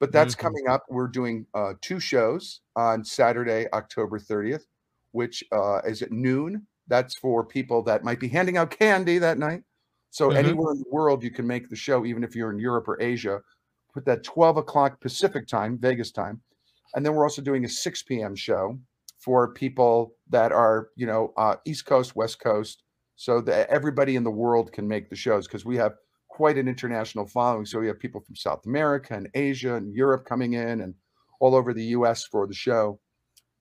But 0.00 0.12
that's 0.12 0.34
Mhm. 0.34 0.38
coming 0.38 0.68
up. 0.68 0.84
We're 0.88 1.08
doing 1.08 1.46
uh, 1.54 1.74
two 1.80 2.00
shows 2.00 2.60
on 2.76 3.04
Saturday, 3.04 3.66
October 3.72 4.18
30th, 4.18 4.66
which 5.12 5.42
uh, 5.52 5.80
is 5.80 6.02
at 6.02 6.12
noon. 6.12 6.66
That's 6.86 7.16
for 7.18 7.44
people 7.44 7.82
that 7.84 8.04
might 8.04 8.20
be 8.20 8.28
handing 8.28 8.56
out 8.56 8.70
candy 8.70 9.18
that 9.18 9.38
night. 9.38 9.62
So 10.10 10.30
Mhm. 10.30 10.36
anywhere 10.36 10.72
in 10.72 10.78
the 10.78 10.90
world, 10.90 11.22
you 11.22 11.30
can 11.30 11.46
make 11.46 11.68
the 11.68 11.76
show, 11.76 12.04
even 12.06 12.24
if 12.24 12.34
you're 12.34 12.50
in 12.52 12.58
Europe 12.58 12.88
or 12.88 13.00
Asia. 13.00 13.42
Put 13.92 14.04
that 14.06 14.22
12 14.24 14.56
o'clock 14.56 15.00
Pacific 15.00 15.46
time, 15.46 15.78
Vegas 15.78 16.12
time. 16.12 16.42
And 16.94 17.04
then 17.04 17.14
we're 17.14 17.24
also 17.24 17.42
doing 17.42 17.64
a 17.64 17.68
6 17.68 18.02
p.m. 18.04 18.34
show 18.34 18.78
for 19.18 19.52
people 19.52 20.14
that 20.28 20.52
are, 20.52 20.90
you 20.96 21.06
know, 21.06 21.32
uh, 21.36 21.56
East 21.66 21.86
Coast, 21.86 22.16
West 22.16 22.40
Coast, 22.40 22.82
so 23.16 23.40
that 23.42 23.68
everybody 23.68 24.16
in 24.16 24.24
the 24.24 24.30
world 24.30 24.72
can 24.72 24.86
make 24.86 25.10
the 25.10 25.16
shows 25.16 25.46
because 25.46 25.64
we 25.64 25.76
have 25.76 25.94
quite 26.38 26.56
an 26.56 26.68
international 26.68 27.26
following. 27.26 27.66
So 27.66 27.80
we 27.80 27.88
have 27.88 27.98
people 27.98 28.20
from 28.20 28.36
South 28.36 28.64
America 28.64 29.12
and 29.14 29.28
Asia 29.34 29.74
and 29.74 29.92
Europe 29.92 30.24
coming 30.24 30.52
in 30.52 30.82
and 30.82 30.94
all 31.40 31.56
over 31.56 31.74
the 31.74 31.86
US 31.96 32.26
for 32.26 32.46
the 32.46 32.54
show. 32.54 33.00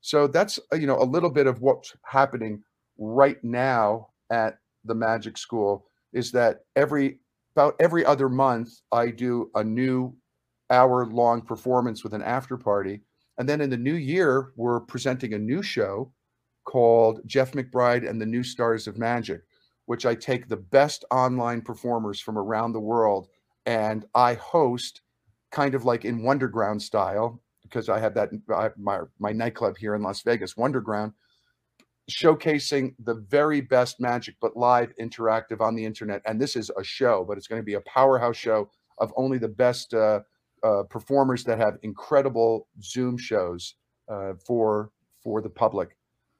So 0.01 0.27
that's, 0.27 0.59
uh, 0.71 0.75
you 0.75 0.85
know, 0.85 1.01
a 1.01 1.11
little 1.15 1.31
bit 1.31 1.47
of 1.47 1.59
what's 1.59 1.95
happening 2.05 2.61
right 2.99 3.43
now 3.43 4.09
at 4.29 4.59
the 4.85 4.93
Magic 4.93 5.39
School 5.39 5.87
is 6.13 6.31
that 6.33 6.59
every 6.75 7.17
about 7.55 7.75
every 7.79 8.05
other 8.05 8.29
month 8.29 8.69
I 8.91 9.07
do 9.07 9.49
a 9.55 9.63
new 9.63 10.15
hour 10.69 11.07
long 11.07 11.41
performance 11.41 12.03
with 12.03 12.13
an 12.13 12.21
after 12.21 12.57
party. 12.57 13.01
And 13.39 13.49
then 13.49 13.59
in 13.59 13.71
the 13.71 13.85
new 13.89 13.95
year, 13.95 14.51
we're 14.55 14.81
presenting 14.81 15.33
a 15.33 15.39
new 15.39 15.63
show 15.63 16.13
called 16.65 17.21
Jeff 17.25 17.53
McBride 17.53 18.07
and 18.07 18.21
the 18.21 18.25
New 18.35 18.43
Stars 18.43 18.85
of 18.85 18.99
Magic, 18.99 19.41
which 19.87 20.05
I 20.05 20.15
take 20.15 20.47
the 20.47 20.57
best 20.57 21.03
online 21.11 21.61
performers 21.61 22.19
from 22.19 22.37
around 22.37 22.73
the 22.73 22.79
world 22.79 23.27
and 23.65 24.05
I 24.15 24.35
host 24.35 25.01
kind 25.51 25.75
of 25.75 25.85
like 25.85 26.05
in 26.05 26.21
Wonderground 26.21 26.81
style 26.81 27.41
because 27.63 27.89
I 27.89 27.99
have 27.99 28.13
that 28.13 28.29
I, 28.53 28.69
my 28.77 28.99
my 29.19 29.31
nightclub 29.31 29.77
here 29.77 29.93
in 29.95 30.01
Las 30.01 30.21
Vegas, 30.21 30.53
Wonderground, 30.53 31.13
showcasing 32.09 32.95
the 33.03 33.15
very 33.15 33.61
best 33.61 33.99
magic, 33.99 34.35
but 34.41 34.55
live, 34.55 34.93
interactive 34.99 35.59
on 35.61 35.75
the 35.75 35.85
internet. 35.85 36.21
And 36.25 36.39
this 36.39 36.55
is 36.55 36.71
a 36.77 36.83
show, 36.83 37.25
but 37.27 37.37
it's 37.37 37.47
going 37.47 37.61
to 37.61 37.65
be 37.65 37.73
a 37.73 37.81
powerhouse 37.81 38.37
show 38.37 38.69
of 38.99 39.11
only 39.17 39.37
the 39.37 39.49
best 39.49 39.93
uh, 39.93 40.21
uh, 40.63 40.83
performers 40.89 41.43
that 41.43 41.59
have 41.59 41.77
incredible 41.83 42.67
Zoom 42.81 43.17
shows 43.17 43.75
uh, 44.09 44.33
for 44.45 44.91
for 45.21 45.41
the 45.41 45.49
public, 45.49 45.97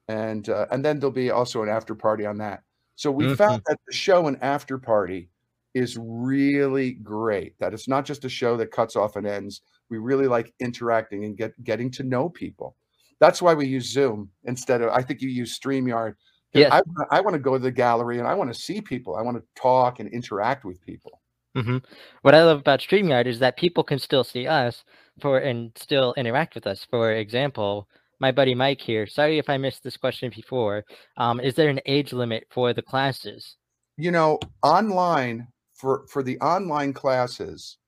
and 0.08 0.48
uh, 0.48 0.66
and 0.70 0.82
then 0.82 0.98
there'll 0.98 1.12
be 1.12 1.30
also 1.30 1.62
an 1.62 1.68
after 1.68 1.94
party 1.94 2.24
on 2.24 2.38
that. 2.38 2.62
So 2.98 3.12
we 3.12 3.26
mm-hmm. 3.26 3.34
found 3.34 3.62
that 3.68 3.78
the 3.86 3.94
show 3.94 4.26
and 4.26 4.36
after 4.42 4.76
party 4.76 5.30
is 5.72 5.96
really 6.00 6.94
great. 6.94 7.56
That 7.60 7.72
it's 7.72 7.86
not 7.86 8.04
just 8.04 8.24
a 8.24 8.28
show 8.28 8.56
that 8.56 8.72
cuts 8.72 8.96
off 8.96 9.14
and 9.14 9.24
ends. 9.24 9.62
We 9.88 9.98
really 9.98 10.26
like 10.26 10.52
interacting 10.58 11.24
and 11.24 11.36
get 11.36 11.52
getting 11.62 11.92
to 11.92 12.02
know 12.02 12.28
people. 12.28 12.74
That's 13.20 13.40
why 13.40 13.54
we 13.54 13.68
use 13.68 13.88
Zoom 13.88 14.30
instead 14.46 14.82
of 14.82 14.90
I 14.90 15.02
think 15.02 15.22
you 15.22 15.28
use 15.28 15.56
StreamYard. 15.56 16.14
Yeah. 16.54 16.74
I, 16.74 17.18
I 17.18 17.20
want 17.20 17.34
to 17.34 17.38
go 17.38 17.52
to 17.52 17.60
the 17.60 17.70
gallery 17.70 18.18
and 18.18 18.26
I 18.26 18.34
want 18.34 18.52
to 18.52 18.60
see 18.60 18.80
people. 18.80 19.14
I 19.14 19.22
want 19.22 19.36
to 19.36 19.44
talk 19.54 20.00
and 20.00 20.12
interact 20.12 20.64
with 20.64 20.80
people. 20.84 21.20
Mm-hmm. 21.56 21.78
What 22.22 22.34
I 22.34 22.42
love 22.42 22.58
about 22.58 22.80
StreamYard 22.80 23.26
is 23.26 23.38
that 23.38 23.56
people 23.56 23.84
can 23.84 24.00
still 24.00 24.24
see 24.24 24.48
us 24.48 24.82
for 25.20 25.38
and 25.38 25.70
still 25.76 26.14
interact 26.16 26.56
with 26.56 26.66
us. 26.66 26.84
For 26.90 27.12
example, 27.12 27.86
my 28.20 28.32
buddy 28.32 28.54
Mike 28.54 28.80
here. 28.80 29.06
Sorry 29.06 29.38
if 29.38 29.48
I 29.48 29.56
missed 29.56 29.82
this 29.82 29.96
question 29.96 30.32
before. 30.34 30.84
Um, 31.16 31.40
is 31.40 31.54
there 31.54 31.68
an 31.68 31.80
age 31.86 32.12
limit 32.12 32.46
for 32.50 32.72
the 32.72 32.82
classes? 32.82 33.56
You 33.96 34.10
know, 34.10 34.38
online 34.62 35.48
for 35.74 36.06
for 36.08 36.22
the 36.22 36.38
online 36.40 36.92
classes, 36.92 37.78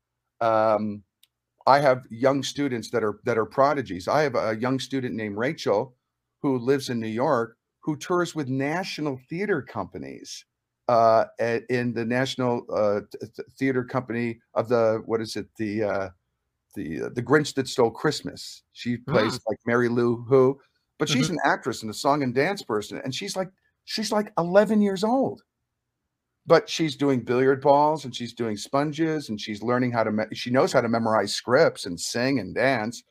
um, 0.40 1.02
I 1.66 1.80
have 1.80 2.04
young 2.10 2.42
students 2.42 2.90
that 2.90 3.04
are 3.04 3.20
that 3.24 3.38
are 3.38 3.46
prodigies. 3.46 4.08
I 4.08 4.22
have 4.22 4.34
a 4.34 4.56
young 4.58 4.78
student 4.78 5.14
named 5.14 5.36
Rachel 5.36 5.94
who 6.42 6.58
lives 6.58 6.88
in 6.88 7.00
New 7.00 7.08
York 7.08 7.56
who 7.82 7.96
tours 7.96 8.34
with 8.34 8.48
national 8.48 9.18
theater 9.28 9.62
companies 9.62 10.44
uh, 10.88 11.24
in 11.68 11.92
the 11.92 12.04
national 12.04 12.66
uh, 12.72 13.00
theater 13.58 13.84
company 13.84 14.38
of 14.54 14.68
the 14.68 15.02
what 15.06 15.20
is 15.20 15.36
it 15.36 15.46
the 15.56 15.82
uh, 15.82 16.08
the 16.74 17.02
uh, 17.02 17.08
the 17.14 17.22
Grinch 17.22 17.54
that 17.54 17.68
stole 17.68 17.90
Christmas. 17.90 18.62
She 18.72 18.96
plays 18.96 19.38
mm. 19.38 19.42
like 19.48 19.58
Mary 19.66 19.88
Lou 19.88 20.24
Who, 20.28 20.58
but 20.98 21.08
she's 21.08 21.26
mm-hmm. 21.26 21.34
an 21.34 21.52
actress 21.52 21.82
and 21.82 21.90
a 21.90 21.94
song 21.94 22.22
and 22.22 22.34
dance 22.34 22.62
person, 22.62 23.00
and 23.04 23.14
she's 23.14 23.36
like 23.36 23.48
she's 23.84 24.12
like 24.12 24.32
11 24.38 24.80
years 24.80 25.02
old 25.02 25.42
but 26.46 26.68
she's 26.68 26.96
doing 26.96 27.20
billiard 27.20 27.60
balls 27.60 28.04
and 28.04 28.14
she's 28.14 28.32
doing 28.32 28.56
sponges 28.56 29.28
and 29.28 29.40
she's 29.40 29.62
learning 29.62 29.92
how 29.92 30.02
to 30.02 30.12
me- 30.12 30.24
she 30.32 30.50
knows 30.50 30.72
how 30.72 30.80
to 30.80 30.88
memorize 30.88 31.34
scripts 31.34 31.86
and 31.86 32.00
sing 32.00 32.38
and 32.38 32.54
dance 32.54 33.02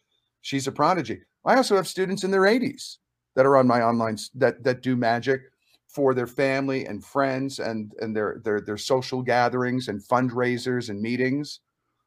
she's 0.42 0.68
a 0.68 0.72
prodigy 0.72 1.20
i 1.46 1.56
also 1.56 1.76
have 1.76 1.88
students 1.88 2.24
in 2.24 2.32
their 2.32 2.42
80s 2.42 2.98
that 3.36 3.46
are 3.46 3.58
on 3.58 3.68
my 3.68 3.82
online 3.82 4.18
that 4.36 4.64
that 4.64 4.82
do 4.82 4.96
magic 4.96 5.42
for 5.88 6.14
their 6.14 6.28
family 6.28 6.86
and 6.86 7.04
friends 7.04 7.60
and 7.60 7.94
and 8.00 8.16
their 8.16 8.42
their 8.44 8.62
their 8.62 8.78
social 8.78 9.22
gatherings 9.22 9.88
and 9.88 10.02
fundraisers 10.02 10.90
and 10.90 11.02
meetings 11.02 11.60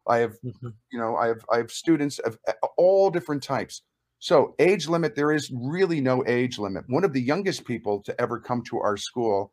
i 0.08 0.18
have 0.18 0.32
mm-hmm. 0.44 0.68
you 0.92 0.98
know 0.98 1.16
i 1.16 1.26
have 1.26 1.44
i 1.52 1.56
have 1.56 1.70
students 1.70 2.18
of 2.20 2.38
all 2.76 3.10
different 3.10 3.42
types 3.42 3.82
so 4.18 4.54
age 4.58 4.88
limit 4.88 5.14
there 5.14 5.32
is 5.32 5.50
really 5.54 6.00
no 6.00 6.24
age 6.26 6.58
limit 6.58 6.84
one 6.88 7.04
of 7.04 7.12
the 7.12 7.20
youngest 7.20 7.64
people 7.64 8.02
to 8.02 8.18
ever 8.20 8.38
come 8.38 8.62
to 8.62 8.78
our 8.78 8.96
school 8.96 9.52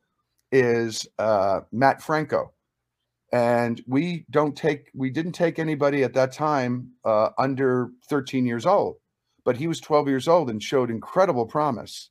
is 0.51 1.07
uh, 1.17 1.61
Matt 1.71 2.01
Franco, 2.01 2.53
and 3.31 3.81
we 3.87 4.25
don't 4.29 4.55
take 4.55 4.89
we 4.93 5.09
didn't 5.09 5.33
take 5.33 5.59
anybody 5.59 6.03
at 6.03 6.13
that 6.13 6.31
time 6.31 6.91
uh, 7.05 7.29
under 7.37 7.89
13 8.09 8.45
years 8.45 8.65
old, 8.65 8.97
but 9.45 9.57
he 9.57 9.67
was 9.67 9.79
12 9.79 10.07
years 10.07 10.27
old 10.27 10.49
and 10.49 10.61
showed 10.61 10.89
incredible 10.89 11.45
promise. 11.45 12.09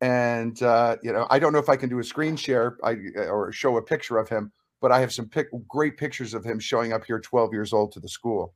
And 0.00 0.60
uh, 0.62 0.96
you 1.02 1.12
know, 1.12 1.26
I 1.30 1.38
don't 1.38 1.52
know 1.52 1.58
if 1.58 1.68
I 1.68 1.76
can 1.76 1.88
do 1.88 1.98
a 1.98 2.04
screen 2.04 2.36
share 2.36 2.76
I, 2.84 2.96
or 3.16 3.52
show 3.52 3.76
a 3.76 3.82
picture 3.82 4.18
of 4.18 4.28
him, 4.28 4.52
but 4.84 4.92
I 4.92 5.00
have 5.00 5.14
some 5.14 5.26
pic- 5.26 5.48
great 5.66 5.96
pictures 5.96 6.34
of 6.34 6.44
him 6.44 6.58
showing 6.60 6.92
up 6.92 7.06
here 7.06 7.18
12 7.18 7.54
years 7.54 7.72
old 7.72 7.90
to 7.92 8.00
the 8.00 8.08
school. 8.08 8.52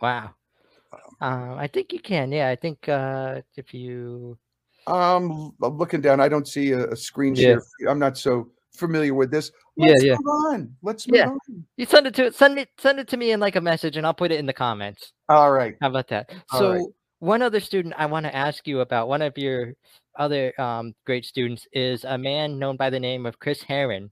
Wow. 0.00 0.30
Um, 1.20 1.58
I 1.58 1.66
think 1.66 1.92
you 1.92 2.00
can. 2.00 2.32
Yeah, 2.32 2.48
I 2.48 2.56
think 2.56 2.88
uh, 2.88 3.42
if 3.54 3.74
you 3.74 4.38
um, 4.86 5.52
I'm 5.62 5.76
looking 5.76 6.00
down. 6.00 6.20
I 6.20 6.28
don't 6.30 6.48
see 6.48 6.72
a, 6.72 6.88
a 6.88 6.96
screen 6.96 7.34
yeah. 7.34 7.58
share. 7.80 7.90
I'm 7.90 7.98
not 7.98 8.16
so 8.16 8.48
familiar 8.72 9.12
with 9.12 9.30
this. 9.30 9.50
Let's 9.76 10.02
yeah, 10.02 10.12
yeah. 10.12 10.16
move 10.22 10.34
on. 10.46 10.74
Let's 10.82 11.06
move 11.06 11.18
yeah. 11.18 11.28
on. 11.28 11.66
You 11.76 11.84
send 11.84 12.06
it 12.06 12.14
to 12.14 12.32
send 12.32 12.58
it 12.58 12.70
send 12.78 12.98
it 12.98 13.06
to 13.08 13.18
me 13.18 13.32
in 13.32 13.38
like 13.38 13.56
a 13.56 13.60
message, 13.60 13.98
and 13.98 14.06
I'll 14.06 14.14
put 14.14 14.32
it 14.32 14.38
in 14.38 14.46
the 14.46 14.54
comments. 14.54 15.12
All 15.28 15.52
right. 15.52 15.76
How 15.82 15.90
about 15.90 16.08
that? 16.08 16.32
All 16.50 16.58
so 16.58 16.72
right. 16.72 16.86
one 17.18 17.42
other 17.42 17.60
student 17.60 17.94
I 17.98 18.06
want 18.06 18.24
to 18.24 18.34
ask 18.34 18.66
you 18.66 18.80
about, 18.80 19.08
one 19.08 19.20
of 19.20 19.36
your 19.36 19.74
other 20.18 20.58
um, 20.58 20.94
great 21.04 21.26
students 21.26 21.66
is 21.74 22.04
a 22.04 22.16
man 22.16 22.58
known 22.58 22.78
by 22.78 22.88
the 22.88 23.00
name 23.00 23.26
of 23.26 23.38
Chris 23.38 23.60
Herron. 23.60 24.10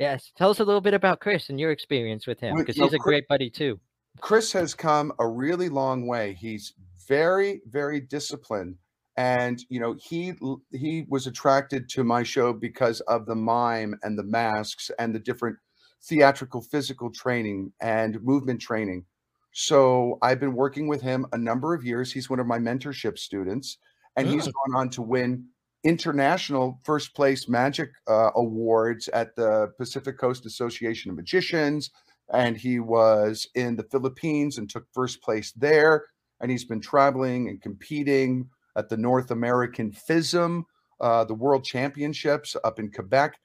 Yes, 0.00 0.32
tell 0.34 0.48
us 0.48 0.60
a 0.60 0.64
little 0.64 0.80
bit 0.80 0.94
about 0.94 1.20
Chris 1.20 1.50
and 1.50 1.60
your 1.60 1.70
experience 1.70 2.26
with 2.26 2.40
him, 2.40 2.56
because 2.56 2.74
he's 2.74 2.94
a 2.94 2.98
great 2.98 3.28
buddy 3.28 3.50
too. 3.50 3.78
Chris 4.20 4.50
has 4.52 4.72
come 4.72 5.12
a 5.18 5.28
really 5.28 5.68
long 5.68 6.06
way. 6.06 6.32
He's 6.40 6.72
very, 7.06 7.60
very 7.66 8.00
disciplined. 8.00 8.76
And 9.18 9.62
you 9.68 9.78
know, 9.78 9.94
he 10.00 10.32
he 10.72 11.04
was 11.08 11.26
attracted 11.26 11.90
to 11.90 12.02
my 12.02 12.22
show 12.22 12.54
because 12.54 13.00
of 13.02 13.26
the 13.26 13.34
mime 13.34 13.94
and 14.02 14.18
the 14.18 14.22
masks 14.22 14.90
and 14.98 15.14
the 15.14 15.18
different 15.18 15.58
theatrical 16.02 16.62
physical 16.62 17.10
training 17.10 17.72
and 17.82 18.22
movement 18.22 18.62
training. 18.62 19.04
So 19.52 20.16
I've 20.22 20.40
been 20.40 20.54
working 20.54 20.88
with 20.88 21.02
him 21.02 21.26
a 21.32 21.36
number 21.36 21.74
of 21.74 21.84
years. 21.84 22.10
He's 22.10 22.30
one 22.30 22.40
of 22.40 22.46
my 22.46 22.58
mentorship 22.58 23.18
students, 23.18 23.76
and 24.16 24.26
he's 24.26 24.48
ah. 24.48 24.52
gone 24.64 24.80
on 24.80 24.88
to 24.90 25.02
win 25.02 25.44
international 25.84 26.80
first 26.84 27.14
place 27.14 27.48
magic 27.48 27.90
uh, 28.08 28.30
awards 28.34 29.08
at 29.08 29.34
the 29.36 29.72
Pacific 29.78 30.18
Coast 30.18 30.46
Association 30.46 31.10
of 31.10 31.16
Magicians. 31.16 31.90
And 32.32 32.56
he 32.56 32.78
was 32.78 33.48
in 33.54 33.76
the 33.76 33.82
Philippines 33.90 34.58
and 34.58 34.68
took 34.68 34.86
first 34.92 35.22
place 35.22 35.52
there 35.52 36.04
and 36.40 36.50
he's 36.50 36.64
been 36.64 36.80
traveling 36.80 37.48
and 37.48 37.60
competing 37.60 38.48
at 38.76 38.88
the 38.88 38.96
North 38.96 39.30
American 39.30 39.92
FISM, 39.92 40.64
uh, 41.00 41.24
the 41.24 41.34
World 41.34 41.64
Championships 41.64 42.56
up 42.64 42.78
in 42.78 42.90
Quebec. 42.90 43.38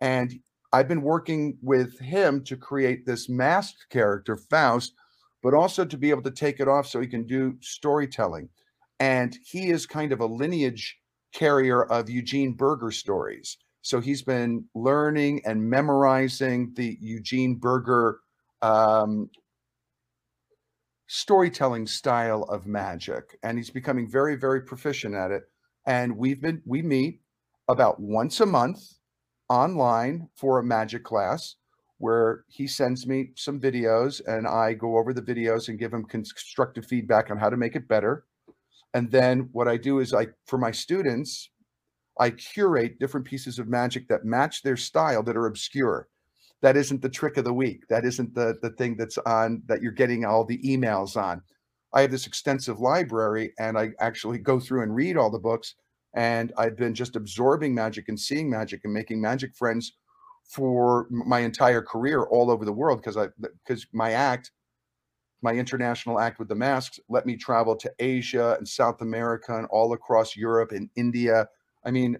And 0.00 0.32
I've 0.72 0.88
been 0.88 1.02
working 1.02 1.58
with 1.62 1.98
him 1.98 2.42
to 2.44 2.56
create 2.56 3.06
this 3.06 3.28
masked 3.28 3.86
character, 3.90 4.36
Faust, 4.36 4.94
but 5.42 5.54
also 5.54 5.84
to 5.84 5.96
be 5.96 6.10
able 6.10 6.22
to 6.22 6.30
take 6.30 6.60
it 6.60 6.68
off 6.68 6.86
so 6.86 7.00
he 7.00 7.06
can 7.06 7.26
do 7.26 7.56
storytelling. 7.60 8.48
And 8.98 9.36
he 9.44 9.70
is 9.70 9.86
kind 9.86 10.12
of 10.12 10.20
a 10.20 10.26
lineage 10.26 10.98
carrier 11.32 11.84
of 11.84 12.10
Eugene 12.10 12.52
Burger 12.52 12.90
stories. 12.90 13.56
So 13.82 14.00
he's 14.00 14.22
been 14.22 14.64
learning 14.74 15.42
and 15.46 15.62
memorizing 15.62 16.72
the 16.74 16.98
Eugene 17.00 17.56
Burger 17.56 18.20
um, 18.62 19.30
storytelling 21.06 21.86
style 21.86 22.44
of 22.44 22.66
magic 22.66 23.36
and 23.42 23.58
he's 23.58 23.70
becoming 23.70 24.08
very 24.08 24.36
very 24.36 24.60
proficient 24.60 25.12
at 25.12 25.32
it 25.32 25.42
and 25.84 26.16
we've 26.16 26.40
been 26.40 26.62
we 26.64 26.82
meet 26.82 27.20
about 27.66 27.98
once 27.98 28.38
a 28.38 28.46
month 28.46 28.80
online 29.48 30.28
for 30.36 30.60
a 30.60 30.62
magic 30.62 31.02
class 31.02 31.56
where 31.98 32.44
he 32.48 32.66
sends 32.66 33.06
me 33.06 33.30
some 33.36 33.60
videos 33.60 34.22
and 34.26 34.46
I 34.46 34.72
go 34.72 34.96
over 34.96 35.12
the 35.12 35.20
videos 35.20 35.68
and 35.68 35.78
give 35.78 35.92
him 35.92 36.04
constructive 36.04 36.86
feedback 36.86 37.30
on 37.30 37.36
how 37.36 37.50
to 37.50 37.58
make 37.58 37.76
it 37.76 37.88
better. 37.88 38.24
And 38.94 39.10
then 39.10 39.48
what 39.52 39.68
I 39.68 39.76
do 39.76 40.00
is 40.00 40.12
I 40.14 40.28
for 40.46 40.58
my 40.58 40.70
students 40.70 41.50
I 42.18 42.30
curate 42.30 42.98
different 42.98 43.26
pieces 43.26 43.58
of 43.58 43.68
magic 43.68 44.08
that 44.08 44.24
match 44.24 44.62
their 44.62 44.76
style 44.76 45.22
that 45.22 45.36
are 45.36 45.46
obscure 45.46 46.08
that 46.62 46.76
isn't 46.76 47.00
the 47.00 47.08
trick 47.08 47.36
of 47.38 47.44
the 47.44 47.52
week. 47.52 47.86
That 47.88 48.04
isn't 48.04 48.34
the 48.34 48.58
the 48.62 48.70
thing 48.70 48.96
that's 48.96 49.18
on 49.18 49.62
that 49.66 49.82
you're 49.82 49.92
getting 49.92 50.24
all 50.24 50.44
the 50.44 50.58
emails 50.58 51.16
on. 51.16 51.42
I 51.94 52.02
have 52.02 52.10
this 52.10 52.26
extensive 52.26 52.80
library 52.80 53.52
and 53.58 53.78
I 53.78 53.90
actually 54.00 54.38
go 54.38 54.60
through 54.60 54.82
and 54.82 54.94
read 54.94 55.16
all 55.16 55.30
the 55.30 55.38
books 55.38 55.74
and 56.14 56.52
I've 56.56 56.76
been 56.76 56.94
just 56.94 57.16
absorbing 57.16 57.74
magic 57.74 58.08
and 58.08 58.18
seeing 58.18 58.50
magic 58.50 58.82
and 58.84 58.92
making 58.92 59.20
magic 59.20 59.54
friends 59.56 59.92
for 60.44 61.06
my 61.10 61.40
entire 61.40 61.82
career 61.82 62.24
all 62.24 62.50
over 62.50 62.64
the 62.64 62.72
world 62.72 63.00
because 63.00 63.16
I 63.16 63.28
because 63.66 63.86
my 63.92 64.12
act 64.12 64.50
my 65.42 65.52
international 65.52 66.20
act 66.20 66.38
with 66.38 66.48
the 66.48 66.54
masks 66.54 67.00
let 67.08 67.26
me 67.26 67.36
travel 67.36 67.76
to 67.76 67.92
Asia 67.98 68.56
and 68.58 68.68
South 68.68 69.00
America 69.00 69.56
and 69.56 69.66
all 69.70 69.92
across 69.92 70.36
Europe 70.36 70.72
and 70.72 70.90
India. 70.96 71.48
I 71.84 71.90
mean, 71.90 72.18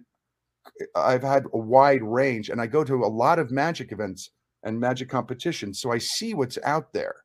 I've 0.95 1.23
had 1.23 1.45
a 1.53 1.57
wide 1.57 2.03
range 2.03 2.49
and 2.49 2.61
I 2.61 2.67
go 2.67 2.83
to 2.83 3.03
a 3.03 3.07
lot 3.07 3.39
of 3.39 3.51
magic 3.51 3.91
events 3.91 4.31
and 4.63 4.79
magic 4.79 5.09
competitions. 5.09 5.79
So 5.79 5.91
I 5.91 5.97
see 5.97 6.33
what's 6.33 6.57
out 6.63 6.93
there. 6.93 7.15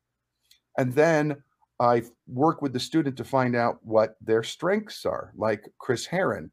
And 0.79 0.95
then 0.95 1.43
I 1.81 2.03
work 2.27 2.63
with 2.63 2.73
the 2.73 2.81
student 2.81 3.17
to 3.19 3.25
find 3.25 3.55
out 3.55 3.79
what 3.83 4.17
their 4.21 4.43
strengths 4.43 5.05
are, 5.05 5.33
like 5.37 5.69
Chris 5.79 6.07
Herron. 6.07 6.51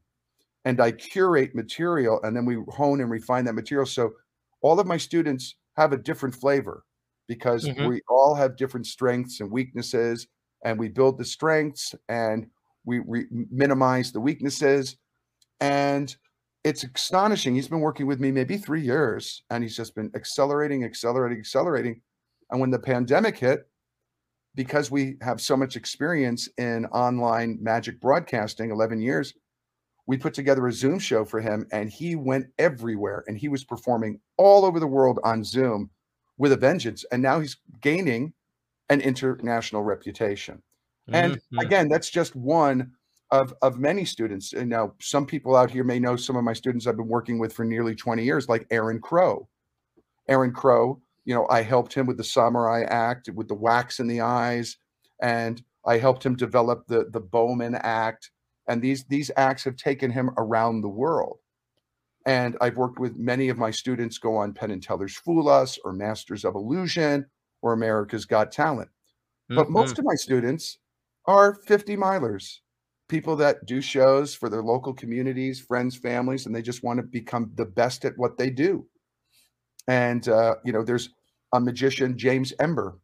And 0.65 0.79
I 0.79 0.91
curate 0.91 1.55
material 1.55 2.21
and 2.23 2.35
then 2.35 2.45
we 2.45 2.57
hone 2.69 3.01
and 3.01 3.12
refine 3.12 3.45
that 3.45 3.53
material. 3.53 3.85
So 3.85 4.13
all 4.62 4.79
of 4.79 4.88
my 4.88 4.97
students 4.97 5.55
have 5.75 5.91
a 5.91 5.97
different 5.97 6.35
flavor 6.35 6.83
because 7.33 7.65
mm-hmm. 7.65 7.87
we 7.87 8.01
all 8.07 8.35
have 8.35 8.55
different 8.57 8.85
strengths 8.85 9.39
and 9.39 9.49
weaknesses. 9.49 10.27
and 10.65 10.79
we 10.79 10.87
build 10.87 11.17
the 11.17 11.25
strengths 11.25 11.93
and 12.07 12.47
we, 12.85 12.99
we 12.99 13.25
minimize 13.51 14.11
the 14.11 14.19
weaknesses. 14.19 14.97
And 15.59 16.15
it's 16.63 16.85
astonishing. 16.95 17.55
He's 17.55 17.67
been 17.67 17.81
working 17.81 18.07
with 18.07 18.19
me 18.19 18.31
maybe 18.31 18.57
three 18.57 18.81
years 18.81 19.43
and 19.49 19.63
he's 19.63 19.75
just 19.75 19.95
been 19.95 20.11
accelerating, 20.15 20.83
accelerating, 20.85 21.39
accelerating. 21.39 22.01
And 22.49 22.61
when 22.61 22.71
the 22.71 22.79
pandemic 22.79 23.37
hit, 23.37 23.67
because 24.55 24.91
we 24.91 25.17
have 25.21 25.41
so 25.41 25.57
much 25.57 25.75
experience 25.75 26.47
in 26.57 26.85
online 26.87 27.57
magic 27.59 27.99
broadcasting 27.99 28.69
11 28.69 29.01
years 29.01 29.33
we 30.05 30.17
put 30.17 30.33
together 30.33 30.67
a 30.67 30.71
zoom 30.71 30.99
show 30.99 31.23
for 31.23 31.39
him 31.39 31.65
and 31.71 31.89
he 31.89 32.15
went 32.15 32.47
everywhere 32.57 33.23
and 33.27 33.37
he 33.37 33.47
was 33.47 33.63
performing 33.63 34.19
all 34.37 34.65
over 34.65 34.79
the 34.79 34.87
world 34.87 35.19
on 35.23 35.43
zoom 35.43 35.89
with 36.37 36.51
a 36.51 36.57
vengeance 36.57 37.05
and 37.11 37.21
now 37.21 37.39
he's 37.39 37.57
gaining 37.81 38.33
an 38.89 39.01
international 39.01 39.83
reputation 39.83 40.61
and 41.11 41.33
mm-hmm. 41.33 41.59
again 41.59 41.87
that's 41.87 42.09
just 42.09 42.35
one 42.35 42.91
of 43.31 43.53
of 43.61 43.79
many 43.79 44.05
students 44.05 44.53
and 44.53 44.69
now 44.69 44.93
some 44.99 45.25
people 45.25 45.55
out 45.55 45.71
here 45.71 45.83
may 45.83 45.99
know 45.99 46.15
some 46.15 46.35
of 46.35 46.43
my 46.43 46.53
students 46.53 46.87
i've 46.87 46.97
been 46.97 47.07
working 47.07 47.39
with 47.39 47.53
for 47.53 47.65
nearly 47.65 47.95
20 47.95 48.23
years 48.23 48.49
like 48.49 48.65
aaron 48.71 48.99
crow 48.99 49.47
aaron 50.27 50.51
crow 50.51 51.01
you 51.25 51.33
know, 51.33 51.47
I 51.49 51.61
helped 51.61 51.93
him 51.93 52.05
with 52.05 52.17
the 52.17 52.23
Samurai 52.23 52.83
Act, 52.83 53.29
with 53.33 53.47
the 53.47 53.55
wax 53.55 53.99
in 53.99 54.07
the 54.07 54.21
eyes, 54.21 54.77
and 55.21 55.61
I 55.85 55.97
helped 55.97 56.25
him 56.25 56.35
develop 56.35 56.85
the 56.87 57.09
the 57.11 57.19
Bowman 57.19 57.75
Act. 57.75 58.31
And 58.67 58.81
these 58.81 59.05
these 59.05 59.31
acts 59.37 59.63
have 59.63 59.75
taken 59.75 60.11
him 60.11 60.31
around 60.37 60.81
the 60.81 60.89
world. 60.89 61.39
And 62.25 62.55
I've 62.61 62.77
worked 62.77 62.99
with 62.99 63.17
many 63.17 63.49
of 63.49 63.57
my 63.57 63.71
students 63.71 64.17
go 64.17 64.37
on 64.37 64.53
Penn 64.53 64.71
and 64.71 64.81
Teller's 64.81 65.15
Fool 65.15 65.49
Us 65.49 65.77
or 65.83 65.91
Masters 65.91 66.45
of 66.45 66.55
Illusion 66.55 67.25
or 67.61 67.73
America's 67.73 68.25
Got 68.25 68.51
Talent. 68.51 68.89
Mm-hmm. 69.51 69.55
But 69.55 69.69
most 69.69 69.99
of 69.99 70.05
my 70.05 70.15
students 70.15 70.77
are 71.25 71.55
50 71.67 71.97
milers, 71.97 72.59
people 73.09 73.35
that 73.37 73.65
do 73.65 73.81
shows 73.81 74.35
for 74.35 74.49
their 74.49 74.63
local 74.63 74.93
communities, 74.93 75.59
friends, 75.59 75.97
families, 75.97 76.45
and 76.45 76.55
they 76.55 76.61
just 76.61 76.83
want 76.83 76.97
to 76.97 77.03
become 77.03 77.51
the 77.55 77.65
best 77.65 78.05
at 78.05 78.13
what 78.17 78.37
they 78.37 78.49
do. 78.49 78.85
And 79.87 80.27
uh, 80.27 80.55
you 80.63 80.71
know, 80.71 80.83
there's 80.83 81.09
a 81.53 81.59
magician, 81.59 82.17
James 82.17 82.53
Ember, 82.59 82.99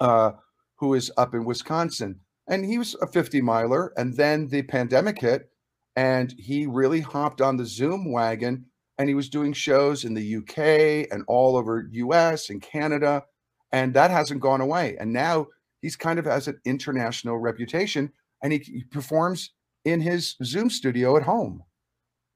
uh, 0.00 0.32
who 0.78 0.94
is 0.94 1.10
up 1.16 1.34
in 1.34 1.44
Wisconsin, 1.44 2.20
and 2.48 2.64
he 2.64 2.78
was 2.78 2.94
a 3.00 3.06
50 3.06 3.40
miler. 3.40 3.92
And 3.96 4.16
then 4.16 4.48
the 4.48 4.62
pandemic 4.62 5.20
hit, 5.20 5.50
and 5.96 6.34
he 6.38 6.66
really 6.66 7.00
hopped 7.00 7.40
on 7.40 7.56
the 7.56 7.66
Zoom 7.66 8.12
wagon, 8.12 8.66
and 8.98 9.08
he 9.08 9.14
was 9.14 9.28
doing 9.28 9.52
shows 9.52 10.04
in 10.04 10.14
the 10.14 10.36
UK 10.36 11.08
and 11.12 11.24
all 11.26 11.56
over 11.56 11.88
US 11.90 12.50
and 12.50 12.62
Canada, 12.62 13.24
and 13.72 13.92
that 13.94 14.10
hasn't 14.10 14.40
gone 14.40 14.60
away. 14.60 14.96
And 15.00 15.12
now 15.12 15.46
he's 15.82 15.96
kind 15.96 16.18
of 16.18 16.24
has 16.26 16.48
an 16.48 16.60
international 16.64 17.38
reputation, 17.38 18.12
and 18.42 18.52
he, 18.52 18.58
he 18.58 18.84
performs 18.84 19.52
in 19.84 20.00
his 20.00 20.36
Zoom 20.44 20.70
studio 20.70 21.16
at 21.16 21.22
home 21.22 21.62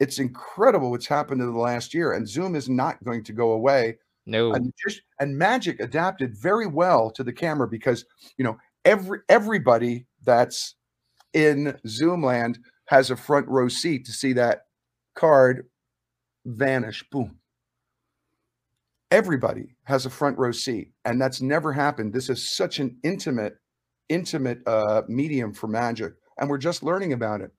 it's 0.01 0.19
incredible 0.19 0.91
what's 0.91 1.07
happened 1.07 1.43
in 1.43 1.53
the 1.53 1.59
last 1.59 1.93
year, 1.95 2.13
and 2.13 2.27
Zoom 2.27 2.57
is 2.57 2.69
not 2.69 3.03
going 3.05 3.23
to 3.25 3.33
go 3.33 3.53
away. 3.53 3.99
No, 4.27 4.53
and, 4.53 4.73
just, 4.87 5.03
and 5.21 5.37
Magic 5.37 5.79
adapted 5.81 6.37
very 6.37 6.67
well 6.67 7.11
to 7.11 7.23
the 7.23 7.33
camera 7.33 7.69
because 7.69 8.05
you 8.39 8.45
know 8.45 8.57
every 8.85 9.21
everybody 9.29 10.07
that's 10.25 10.75
in 11.35 11.79
Zoom 11.87 12.25
land 12.25 12.59
has 12.91 13.11
a 13.11 13.17
front 13.17 13.49
row 13.49 13.69
seat 13.69 14.05
to 14.05 14.13
see 14.13 14.33
that 14.35 14.67
card 15.15 15.67
vanish. 16.45 17.05
Boom. 17.11 17.39
Everybody 19.11 19.75
has 19.85 20.07
a 20.07 20.11
front 20.11 20.39
row 20.39 20.53
seat, 20.53 20.93
and 21.05 21.21
that's 21.21 21.41
never 21.41 21.73
happened. 21.73 22.13
This 22.13 22.29
is 22.29 22.49
such 22.49 22.79
an 22.79 22.97
intimate, 23.03 23.57
intimate 24.09 24.61
uh, 24.67 25.03
medium 25.09 25.53
for 25.53 25.67
magic, 25.67 26.13
and 26.39 26.49
we're 26.49 26.59
just 26.59 26.83
learning 26.83 27.13
about 27.13 27.41
it 27.41 27.51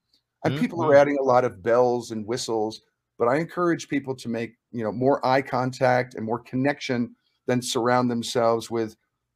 and 0.44 0.54
mm-hmm. 0.54 0.62
people 0.62 0.84
are 0.84 0.96
adding 0.96 1.18
a 1.20 1.24
lot 1.24 1.46
of 1.46 1.64
bells 1.64 2.12
and 2.12 2.26
whistles 2.26 2.82
but 3.18 3.28
i 3.28 3.38
encourage 3.38 3.88
people 3.88 4.16
to 4.16 4.30
make 4.30 4.56
you 4.72 4.84
know 4.84 4.92
more 4.92 5.26
eye 5.26 5.42
contact 5.42 6.16
and 6.16 6.26
more 6.26 6.40
connection 6.40 7.16
than 7.48 7.62
surround 7.62 8.10
themselves 8.10 8.70
with 8.70 8.96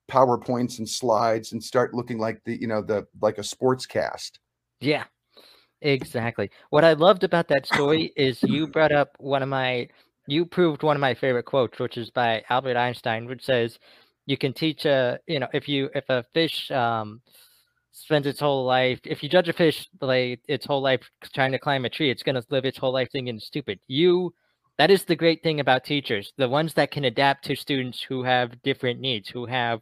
powerpoints 0.10 0.80
and 0.80 0.88
slides 0.88 1.52
and 1.52 1.64
start 1.64 1.94
looking 1.94 2.20
like 2.20 2.44
the 2.44 2.60
you 2.60 2.68
know 2.68 2.82
the 2.82 3.06
like 3.22 3.38
a 3.38 3.44
sports 3.44 3.86
cast 3.86 4.40
yeah 4.80 5.06
exactly 5.82 6.50
what 6.70 6.84
i 6.84 6.94
loved 6.94 7.24
about 7.24 7.48
that 7.48 7.66
story 7.66 8.12
is 8.16 8.42
you 8.44 8.66
brought 8.68 8.92
up 8.92 9.10
one 9.20 9.44
of 9.44 9.50
my 9.50 9.88
you 10.28 10.46
proved 10.46 10.84
one 10.84 10.96
of 10.96 11.02
my 11.02 11.14
favorite 11.14 11.44
quotes 11.46 11.80
which 11.80 11.98
is 11.98 12.10
by 12.10 12.42
albert 12.50 12.78
einstein 12.78 13.26
which 13.26 13.44
says 13.44 13.78
you 14.26 14.38
can 14.38 14.54
teach 14.54 14.86
a 14.86 15.20
you 15.28 15.40
know 15.40 15.48
if 15.54 15.68
you 15.68 15.90
if 15.94 16.06
a 16.10 16.24
fish 16.34 16.72
um 16.72 17.22
spends 17.96 18.28
its 18.28 18.40
whole 18.42 18.66
life. 18.66 19.00
If 19.06 19.24
you 19.24 19.30
judge 19.30 19.48
a 19.50 19.54
fish 19.54 19.88
like 20.02 20.42
its 20.48 20.66
whole 20.66 20.82
life 20.82 21.10
trying 21.34 21.54
to 21.54 21.60
climb 21.60 21.86
a 21.86 21.90
tree, 21.90 22.12
it's 22.12 22.24
going 22.24 22.36
to 22.36 22.44
live 22.50 22.66
its 22.66 22.78
whole 22.78 22.94
life 22.94 23.10
thinking 23.12 23.40
stupid. 23.40 23.80
You, 23.88 24.34
that 24.78 24.92
is 24.92 25.06
the 25.06 25.16
great 25.16 25.42
thing 25.44 25.62
about 25.62 25.86
teachers, 25.86 26.34
the 26.38 26.50
ones 26.50 26.74
that 26.74 26.92
can 26.92 27.06
adapt 27.06 27.46
to 27.46 27.56
students 27.56 28.02
who 28.02 28.24
have 28.24 28.62
different 28.64 29.00
needs, 29.00 29.30
who 29.30 29.46
have 29.46 29.80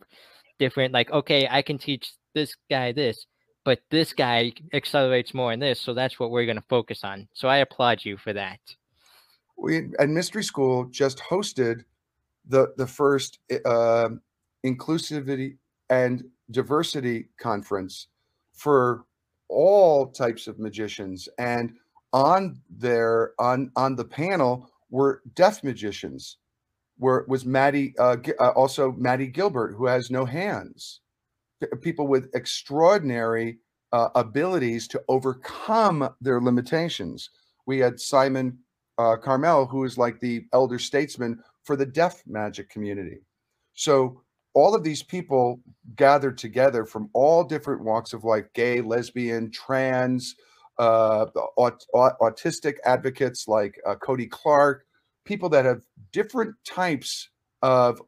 different, 0.59 0.93
like, 0.93 1.11
okay, 1.11 1.47
I 1.49 1.63
can 1.63 1.79
teach 1.79 2.13
this 2.35 2.55
guy 2.69 2.91
this, 2.91 3.25
but 3.63 3.79
this 3.89 4.13
guy 4.13 4.53
accelerates 4.73 5.33
more 5.33 5.53
in 5.53 5.59
this. 5.59 5.79
So 5.79 5.93
that's 5.93 6.19
what 6.19 6.31
we're 6.31 6.45
going 6.45 6.57
to 6.57 6.63
focus 6.69 7.03
on. 7.03 7.27
So 7.33 7.47
I 7.47 7.57
applaud 7.57 8.03
you 8.03 8.17
for 8.17 8.33
that. 8.33 8.59
We 9.57 9.89
at 9.99 10.09
Mystery 10.09 10.43
School 10.43 10.85
just 10.85 11.19
hosted 11.19 11.83
the 12.47 12.73
the 12.77 12.87
first 12.87 13.39
uh, 13.65 14.09
inclusivity 14.65 15.57
and 15.89 16.23
diversity 16.51 17.29
conference 17.39 18.07
for 18.53 19.05
all 19.49 20.07
types 20.07 20.47
of 20.47 20.59
magicians 20.59 21.29
and 21.37 21.73
on 22.11 22.59
there 22.69 23.33
on 23.39 23.71
on 23.75 23.95
the 23.95 24.05
panel 24.05 24.69
were 24.89 25.21
deaf 25.35 25.63
magicians 25.63 26.37
where 26.97 27.25
was 27.27 27.45
maddie 27.45 27.93
uh, 27.99 28.17
uh, 28.39 28.49
also 28.49 28.91
maddie 28.93 29.27
gilbert 29.27 29.73
who 29.75 29.85
has 29.85 30.09
no 30.09 30.25
hands 30.25 31.01
people 31.81 32.07
with 32.07 32.29
extraordinary 32.33 33.57
uh, 33.91 34.09
abilities 34.15 34.87
to 34.89 35.03
overcome 35.07 36.09
their 36.21 36.41
limitations. 36.41 37.29
We 37.65 37.79
had 37.79 37.99
simon 37.99 38.57
uh, 38.97 39.17
carmel 39.17 39.65
who 39.65 39.83
is 39.83 39.97
like 39.97 40.19
the 40.19 40.45
elder 40.53 40.79
statesman 40.79 41.39
for 41.63 41.75
the 41.75 41.85
deaf 41.85 42.23
magic 42.27 42.69
community. 42.69 43.19
So 43.73 44.21
all 44.53 44.75
of 44.75 44.83
these 44.83 45.03
people 45.03 45.59
gathered 45.95 46.37
together 46.37 46.85
from 46.85 47.09
all 47.13 47.43
different 47.43 47.83
walks 47.83 48.13
of 48.13 48.23
life 48.23 48.45
gay 48.53 48.81
lesbian 48.81 49.51
trans 49.51 50.35
uh, 50.79 51.25
aut- 51.55 51.85
autistic 51.93 52.77
advocates 52.85 53.47
like 53.47 53.79
uh, 53.85 53.95
cody 53.95 54.27
clark 54.27 54.85
people 55.25 55.49
that 55.49 55.65
have 55.65 55.81
different 56.11 56.55
types 56.65 57.29
of 57.61 58.01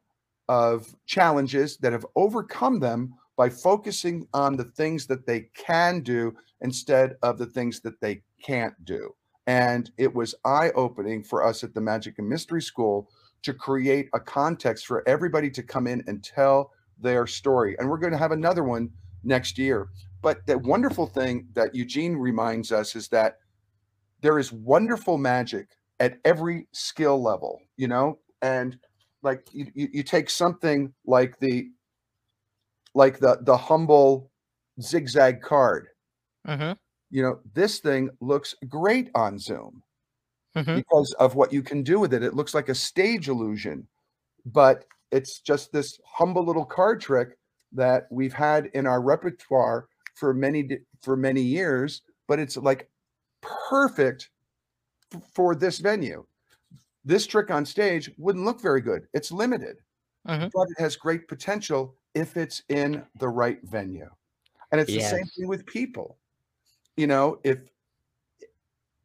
of 0.48 0.96
challenges 1.08 1.78
that 1.78 1.94
have 1.94 2.06
overcome 2.16 2.80
them 2.80 3.14
by 3.38 3.50
focusing 3.50 4.28
on 4.34 4.56
the 4.56 4.64
things 4.64 5.08
that 5.08 5.26
they 5.26 5.48
can 5.56 6.02
do 6.02 6.34
instead 6.62 7.16
of 7.22 7.38
the 7.38 7.46
things 7.46 7.82
that 7.82 8.00
they 8.02 8.22
can't 8.42 8.74
do 8.86 9.14
and 9.48 9.92
it 9.98 10.14
was 10.14 10.36
eye 10.44 10.72
opening 10.76 11.24
for 11.24 11.46
us 11.46 11.64
at 11.64 11.74
the 11.74 11.82
magic 11.82 12.16
and 12.18 12.28
mystery 12.28 12.62
school 12.62 13.10
to 13.44 13.54
create 13.54 14.10
a 14.14 14.20
context 14.20 14.88
for 14.88 15.08
everybody 15.08 15.50
to 15.52 15.62
come 15.62 15.86
in 15.86 16.04
and 16.08 16.24
tell 16.24 16.72
their 17.00 17.28
story. 17.28 17.76
And 17.78 17.90
we're 17.90 18.00
going 18.00 18.14
to 18.14 18.18
have 18.18 18.32
another 18.32 18.64
one 18.64 18.90
next 19.24 19.58
year. 19.58 19.90
But 20.22 20.46
the 20.48 20.58
wonderful 20.58 21.06
thing 21.06 21.48
that 21.54 21.76
Eugene 21.76 22.16
reminds 22.16 22.72
us 22.72 22.96
is 22.96 23.08
that 23.10 23.38
there 24.22 24.40
is 24.40 24.52
wonderful 24.52 25.20
magic 25.20 25.68
at 26.00 26.18
every 26.26 26.68
skill 26.72 27.22
level, 27.22 27.62
you 27.78 27.88
know, 27.88 28.18
and 28.42 28.78
like 29.22 29.48
you, 29.52 29.68
you, 29.76 29.88
you 29.94 30.04
take 30.04 30.30
something 30.30 30.92
like 31.06 31.38
the 31.40 31.70
like 32.96 33.20
the 33.20 33.38
the 33.42 33.56
humble 33.56 34.32
zigzag 34.82 35.42
card. 35.42 35.90
Mm-hmm. 36.48 36.74
You 37.12 37.22
know, 37.22 37.40
this 37.54 37.80
thing 37.80 38.10
looks 38.20 38.56
great 38.68 39.12
on 39.14 39.38
Zoom 39.38 39.84
mm-hmm. 40.56 40.76
because 40.76 41.14
of 41.20 41.36
what 41.36 41.54
you 41.54 41.62
can 41.62 41.84
do 41.84 42.00
with 42.00 42.14
it. 42.14 42.24
It 42.24 42.34
looks 42.34 42.54
like 42.54 42.70
a 42.70 42.76
stage 42.76 43.30
illusion, 43.30 43.88
but 44.46 44.86
it's 45.12 45.40
just 45.40 45.72
this 45.72 46.00
humble 46.06 46.44
little 46.44 46.66
card 46.66 47.00
trick 47.00 47.38
that 47.74 48.08
we've 48.10 48.34
had 48.34 48.68
in 48.74 48.88
our 48.88 49.02
repertoire 49.02 49.88
for 50.16 50.34
many 50.34 50.70
for 51.02 51.16
many 51.16 51.42
years, 51.42 52.02
but 52.28 52.40
it's 52.40 52.58
like 52.58 52.90
perfect 53.42 54.30
f- 55.14 55.22
for 55.34 55.56
this 55.56 55.80
venue. 55.80 56.26
This 57.04 57.28
trick 57.28 57.52
on 57.52 57.66
stage 57.66 58.10
wouldn't 58.18 58.46
look 58.46 58.62
very 58.62 58.82
good. 58.82 59.08
It's 59.14 59.32
limited, 59.32 59.78
mm-hmm. 60.28 60.48
but 60.54 60.68
it 60.70 60.82
has 60.82 60.96
great 60.96 61.28
potential 61.28 61.96
if 62.16 62.38
it's 62.38 62.64
in 62.70 63.06
the 63.20 63.30
right 63.30 63.60
venue. 63.64 64.10
And 64.72 64.82
it's 64.82 64.92
yes. 64.92 65.12
the 65.12 65.18
same 65.18 65.26
thing 65.28 65.48
with 65.48 65.66
people. 65.68 66.18
You 66.98 67.08
know, 67.08 67.40
if 67.44 67.60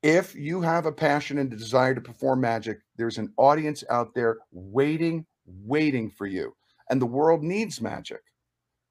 if 0.02 0.34
you 0.34 0.62
have 0.62 0.86
a 0.86 0.92
passion 0.92 1.36
and 1.38 1.52
a 1.52 1.56
desire 1.56 1.94
to 1.94 2.00
perform 2.00 2.40
magic, 2.40 2.80
there's 2.96 3.18
an 3.18 3.32
audience 3.36 3.84
out 3.90 4.14
there 4.14 4.38
waiting, 4.50 5.26
waiting 5.44 6.08
for 6.10 6.26
you. 6.26 6.56
And 6.88 7.02
the 7.02 7.06
world 7.06 7.42
needs 7.42 7.82
magic. 7.82 8.22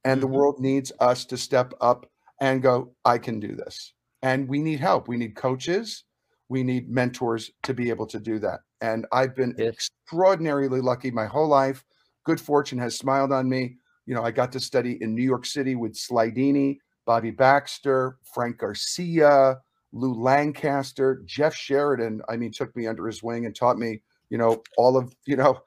And 0.05 0.21
the 0.21 0.27
Mhm. 0.27 0.31
world 0.33 0.59
needs 0.59 0.91
us 0.99 1.25
to 1.25 1.37
step 1.37 1.73
up 1.81 2.05
and 2.39 2.61
go, 2.61 2.95
I 3.05 3.17
can 3.17 3.39
do 3.39 3.55
this. 3.55 3.93
And 4.21 4.47
we 4.47 4.61
need 4.61 4.79
help. 4.79 5.07
We 5.07 5.17
need 5.17 5.35
coaches. 5.35 6.03
We 6.47 6.63
need 6.63 6.89
mentors 6.89 7.51
to 7.63 7.73
be 7.73 7.89
able 7.89 8.05
to 8.07 8.19
do 8.19 8.37
that. 8.39 8.61
And 8.81 9.07
I've 9.11 9.35
been 9.35 9.55
Yes. 9.57 9.69
extraordinarily 9.69 10.79
lucky 10.79 11.11
my 11.11 11.25
whole 11.25 11.47
life. 11.47 11.83
Good 12.23 12.39
fortune 12.39 12.77
has 12.79 12.95
smiled 12.97 13.31
on 13.31 13.49
me. 13.49 13.77
You 14.09 14.15
know, 14.15 14.23
I 14.23 14.31
got 14.31 14.51
to 14.53 14.59
study 14.59 14.97
in 15.01 15.13
New 15.13 15.21
York 15.21 15.45
City 15.45 15.75
with 15.75 15.93
Slidini, 15.93 16.79
Bobby 17.05 17.29
Baxter, 17.29 18.17
Frank 18.33 18.57
Garcia, 18.57 19.59
Lou 19.91 20.15
Lancaster, 20.15 21.21
Jeff 21.25 21.53
Sheridan. 21.53 22.19
I 22.27 22.35
mean, 22.35 22.51
took 22.51 22.75
me 22.75 22.87
under 22.87 23.05
his 23.05 23.21
wing 23.21 23.45
and 23.45 23.55
taught 23.55 23.77
me, 23.77 24.01
you 24.31 24.39
know, 24.39 24.63
all 24.77 24.97
of, 24.97 25.13
you 25.27 25.35
know, 25.35 25.61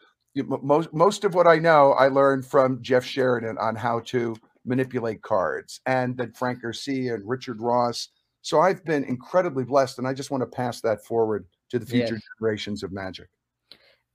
most 0.60 0.92
most 0.92 1.22
of 1.22 1.34
what 1.36 1.46
I 1.46 1.60
know, 1.60 1.92
I 1.92 2.08
learned 2.08 2.44
from 2.44 2.82
Jeff 2.82 3.04
Sheridan 3.04 3.58
on 3.58 3.76
how 3.76 4.00
to 4.06 4.34
manipulate 4.64 5.22
cards, 5.22 5.80
and 5.86 6.16
then 6.16 6.32
Frank 6.32 6.62
Garcia 6.62 7.14
and 7.14 7.28
Richard 7.28 7.60
Ross. 7.60 8.08
So 8.40 8.58
I've 8.58 8.84
been 8.84 9.04
incredibly 9.04 9.62
blessed, 9.62 9.98
and 9.98 10.08
I 10.08 10.14
just 10.14 10.32
want 10.32 10.42
to 10.42 10.48
pass 10.48 10.80
that 10.80 11.04
forward 11.04 11.46
to 11.70 11.78
the 11.78 11.86
future 11.86 12.14
Yes. 12.14 12.22
generations 12.40 12.82
of 12.82 12.90
magic. 12.90 13.28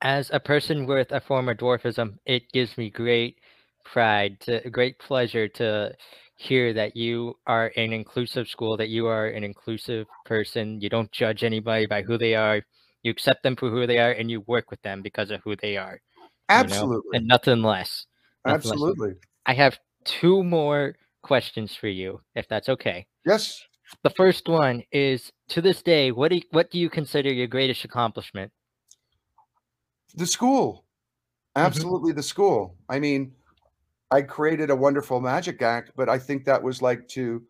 As 0.02 0.30
a 0.34 0.40
person 0.42 0.86
with 0.86 1.13
a 1.13 1.22
form 1.22 1.48
of 1.48 1.56
dwarfism, 1.56 2.18
it 2.26 2.52
gives 2.52 2.78
me 2.78 2.90
great 2.90 3.40
pride, 3.91 4.39
to 4.41 4.69
great 4.69 5.00
pleasure 5.00 5.47
to 5.47 5.93
hear 6.36 6.73
that 6.73 6.95
you 6.95 7.36
are 7.47 7.71
an 7.76 7.93
inclusive 7.93 8.47
school, 8.47 8.78
that 8.78 8.89
you 8.89 9.08
are 9.08 9.28
an 9.28 9.43
inclusive 9.43 10.08
person. 10.26 10.80
You 10.82 10.89
don't 10.89 11.12
judge 11.12 11.43
anybody 11.43 11.86
by 11.86 12.04
who 12.04 12.17
they 12.17 12.36
are. 12.36 12.62
You 13.04 13.12
accept 13.12 13.43
them 13.43 13.56
for 13.56 13.69
who 13.69 13.88
they 13.88 14.00
are, 14.00 14.12
and 14.12 14.30
you 14.30 14.41
work 14.41 14.69
with 14.69 14.82
them 14.82 15.02
because 15.02 15.32
of 15.32 15.41
who 15.43 15.56
they 15.56 15.78
are. 15.78 16.00
you 16.19 16.23
know, 16.23 16.30
Absolutely, 16.50 17.17
and 17.17 17.28
nothing 17.28 17.62
less. 17.62 18.06
nothing 18.45 18.69
less. 18.69 18.71
absolutely. 18.71 19.13
I 19.45 19.54
have 19.54 19.80
two 20.04 20.43
more 20.43 20.95
questions 21.23 21.76
for 21.76 21.88
you, 21.88 22.21
if 22.36 22.47
that's 22.47 22.69
okay. 22.69 23.08
Yes, 23.26 23.63
The 24.04 24.10
first 24.12 24.47
one 24.47 24.84
is 24.91 25.32
to 25.50 25.62
this 25.62 25.82
day, 25.82 26.12
what 26.12 26.30
do 26.30 26.38
you, 26.38 26.43
what 26.52 26.71
do 26.71 26.80
you 26.80 26.89
consider 26.89 27.32
your 27.32 27.47
greatest 27.47 27.86
accomplishment? 27.86 28.52
the 30.15 30.26
school 30.26 30.86
mm-hmm. 31.56 31.65
absolutely 31.65 32.12
the 32.12 32.23
school 32.23 32.76
i 32.89 33.00
mean 33.00 33.32
i 34.12 34.22
created 34.22 34.70
a 34.70 34.76
wonderful 34.76 35.20
magic 35.20 35.62
act 35.62 35.91
but 35.96 36.10
i 36.10 36.17
think 36.17 36.46
that 36.46 36.62
was 36.62 36.82
like 36.82 37.08
to 37.08 37.41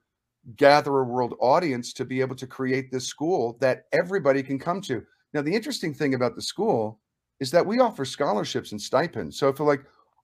gather 0.56 1.00
a 1.00 1.04
world 1.04 1.36
audience 1.40 1.92
to 1.94 2.06
be 2.06 2.22
able 2.22 2.36
to 2.36 2.48
create 2.48 2.92
this 2.92 3.06
school 3.08 3.58
that 3.60 3.86
everybody 3.92 4.42
can 4.42 4.58
come 4.58 4.80
to. 4.82 5.04
Now 5.34 5.42
the 5.42 5.54
interesting 5.54 5.94
thing 5.94 6.14
about 6.14 6.36
the 6.36 6.42
school 6.42 7.02
is 7.40 7.52
that 7.52 7.66
we 7.66 7.80
offer 7.80 8.06
scholarships 8.06 8.72
and 8.72 8.82
stipends. 8.82 9.38
So 9.38 9.50
if 9.50 9.60
you're 9.60 9.68
like 9.68 9.84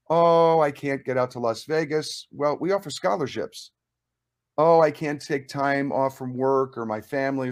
oh 0.10 0.60
i 0.60 0.69
can't 0.69 1.06
get 1.06 1.17
out 1.17 1.32
to 1.32 1.39
las 1.39 1.63
vegas 1.63 2.28
well 2.32 2.58
we 2.60 2.72
offer 2.72 2.89
scholarships. 2.89 3.72
Oh 4.58 4.82
i 4.82 4.91
can't 4.91 5.22
take 5.22 5.48
time 5.48 5.91
off 5.91 6.17
from 6.17 6.38
work 6.38 6.78
or 6.78 6.86
my 6.86 7.02
family 7.02 7.52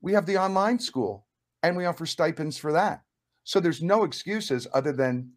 we 0.00 0.12
have 0.12 0.26
the 0.26 0.38
online 0.38 0.78
school 0.78 1.26
and 1.62 1.76
we 1.76 1.84
offer 1.84 2.06
stipends 2.06 2.56
for 2.56 2.72
that. 2.72 3.02
So 3.44 3.60
there's 3.60 3.82
no 3.82 4.04
excuses 4.04 4.66
other 4.72 4.92
than 4.92 5.32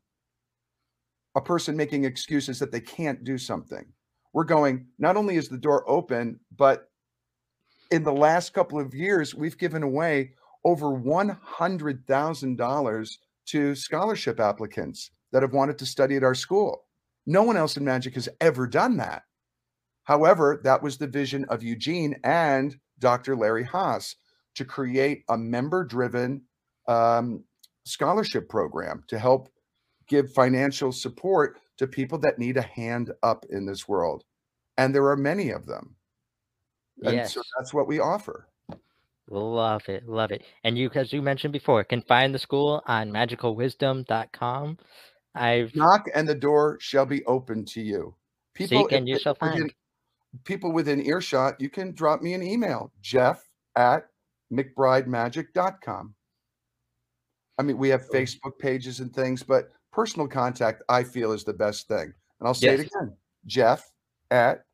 a 1.36 1.42
person 1.42 1.76
making 1.76 2.06
excuses 2.06 2.60
that 2.60 2.72
they 2.72 2.82
can't 2.82 3.24
do 3.24 3.38
something. 3.38 3.86
We're 4.34 4.44
going, 4.44 4.88
not 4.98 5.18
only 5.18 5.36
is 5.36 5.50
the 5.50 5.58
door 5.58 5.88
open, 5.90 6.40
but 6.56 6.90
in 7.92 8.04
the 8.04 8.14
last 8.14 8.54
couple 8.54 8.80
of 8.80 8.96
years, 8.96 9.36
we've 9.36 9.58
given 9.58 9.84
away 9.84 10.32
over 10.66 10.88
$100,000 10.88 13.18
to 13.46 13.76
scholarship 13.76 14.40
applicants 14.40 15.12
that 15.32 15.44
have 15.44 15.54
wanted 15.54 15.78
to 15.78 15.86
study 15.86 16.16
at 16.16 16.24
our 16.24 16.36
school. 16.36 16.86
No 17.26 17.44
one 17.44 17.58
else 17.58 17.78
in 17.78 17.86
magic 17.86 18.16
has 18.16 18.28
ever 18.42 18.68
done 18.68 18.98
that. 18.98 19.24
However, 20.04 20.60
that 20.64 20.82
was 20.82 20.98
the 20.98 21.08
vision 21.08 21.46
of 21.46 21.64
Eugene 21.64 22.16
and 22.24 22.76
Dr. 23.00 23.36
Larry 23.36 23.64
Hass 23.64 24.16
to 24.56 24.66
create 24.66 25.24
a 25.30 25.38
member 25.38 25.84
driven 25.84 26.44
um, 26.88 27.44
scholarship 27.86 28.50
program 28.50 29.04
to 29.08 29.18
help 29.18 29.50
give 30.08 30.34
financial 30.34 30.92
support 30.92 31.60
to 31.78 31.88
people 31.88 32.18
that 32.20 32.40
need 32.40 32.58
a 32.58 32.62
hand 32.62 33.12
up 33.24 33.46
in 33.50 33.66
this 33.66 33.88
world. 33.88 34.24
And 34.78 34.94
there 34.94 35.08
are 35.08 35.18
many 35.18 35.50
of 35.52 35.66
them. 35.66 35.96
And 37.04 37.16
Yes. 37.16 37.34
so 37.34 37.42
that's 37.58 37.74
what 37.74 37.88
we 37.88 38.00
offer. 38.00 38.48
Love 39.30 39.88
it, 39.88 40.08
love 40.08 40.32
it. 40.32 40.44
And 40.64 40.78
you, 40.78 40.90
as 40.96 41.14
you 41.14 41.22
mentioned 41.22 41.54
before, 41.54 41.84
can 41.84 42.02
find 42.02 42.34
the 42.36 42.40
school 42.40 42.84
on 42.86 43.10
magicalwisdom.com. 43.12 44.78
I've 45.36 45.76
Knock 45.76 46.08
and 46.14 46.28
the 46.28 46.36
door 46.36 46.78
shall 46.80 47.06
be 47.06 47.24
open 47.26 47.66
to 47.66 47.82
you. 47.82 48.16
People, 48.54 48.84
seek 48.84 48.92
and 48.92 49.08
you 49.08 49.18
shall 49.18 49.36
within- 49.42 49.72
people 50.44 50.72
within 50.72 51.04
earshot, 51.06 51.60
you 51.60 51.70
can 51.70 51.94
drop 51.94 52.22
me 52.22 52.34
an 52.34 52.44
email, 52.44 52.92
jeff 53.02 53.48
at 53.76 54.08
mcbridemagic.com. 54.52 56.14
I 57.58 57.64
mean, 57.64 57.78
we 57.78 57.90
have 57.90 58.08
Facebook 58.10 58.58
pages 58.60 59.00
and 59.00 59.14
things, 59.14 59.44
but 59.44 59.72
personal 59.94 60.28
contact, 60.28 60.84
I 60.90 61.04
feel, 61.04 61.32
is 61.32 61.46
the 61.46 61.54
best 61.54 61.88
thing. 61.88 62.14
And 62.40 62.48
I'll 62.48 62.54
say 62.54 62.74
it 62.74 62.82
again 62.82 63.16
Jeff 63.46 63.90
at 64.32 64.66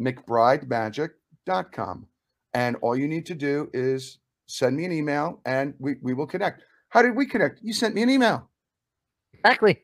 mcbridemagic.com. 0.00 2.06
And 2.54 2.76
all 2.76 2.96
you 2.96 3.06
need 3.06 3.26
to 3.26 3.34
do 3.34 3.68
is 3.72 4.18
send 4.46 4.76
me 4.76 4.84
an 4.84 4.92
email 4.92 5.40
and 5.44 5.74
we, 5.78 5.96
we 6.00 6.14
will 6.14 6.26
connect. 6.26 6.62
How 6.88 7.02
did 7.02 7.14
we 7.14 7.26
connect? 7.26 7.60
You 7.62 7.72
sent 7.72 7.94
me 7.94 8.02
an 8.02 8.10
email, 8.10 8.48
Exactly. 9.34 9.80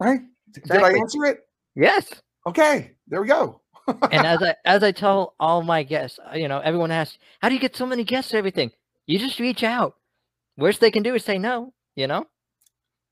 right? 0.00 0.20
Did 0.52 0.72
I 0.72 0.94
answer 0.94 1.24
it? 1.24 1.46
Yes. 1.76 2.10
Okay, 2.46 2.92
there 3.06 3.20
we 3.20 3.28
go. 3.28 3.60
and 4.10 4.26
as 4.26 4.42
I 4.42 4.54
as 4.64 4.82
I 4.82 4.92
tell 4.92 5.34
all 5.38 5.62
my 5.62 5.82
guests, 5.82 6.18
uh, 6.18 6.36
you 6.36 6.48
know, 6.48 6.58
everyone 6.58 6.90
asks, 6.90 7.18
"How 7.40 7.48
do 7.48 7.54
you 7.54 7.60
get 7.60 7.76
so 7.76 7.86
many 7.86 8.04
guests? 8.04 8.34
Everything? 8.34 8.70
You 9.06 9.18
just 9.18 9.38
reach 9.38 9.62
out. 9.62 9.96
Worst 10.56 10.80
they 10.80 10.90
can 10.90 11.02
do 11.02 11.14
is 11.14 11.24
say 11.24 11.38
no. 11.38 11.72
You 11.94 12.06
know, 12.06 12.26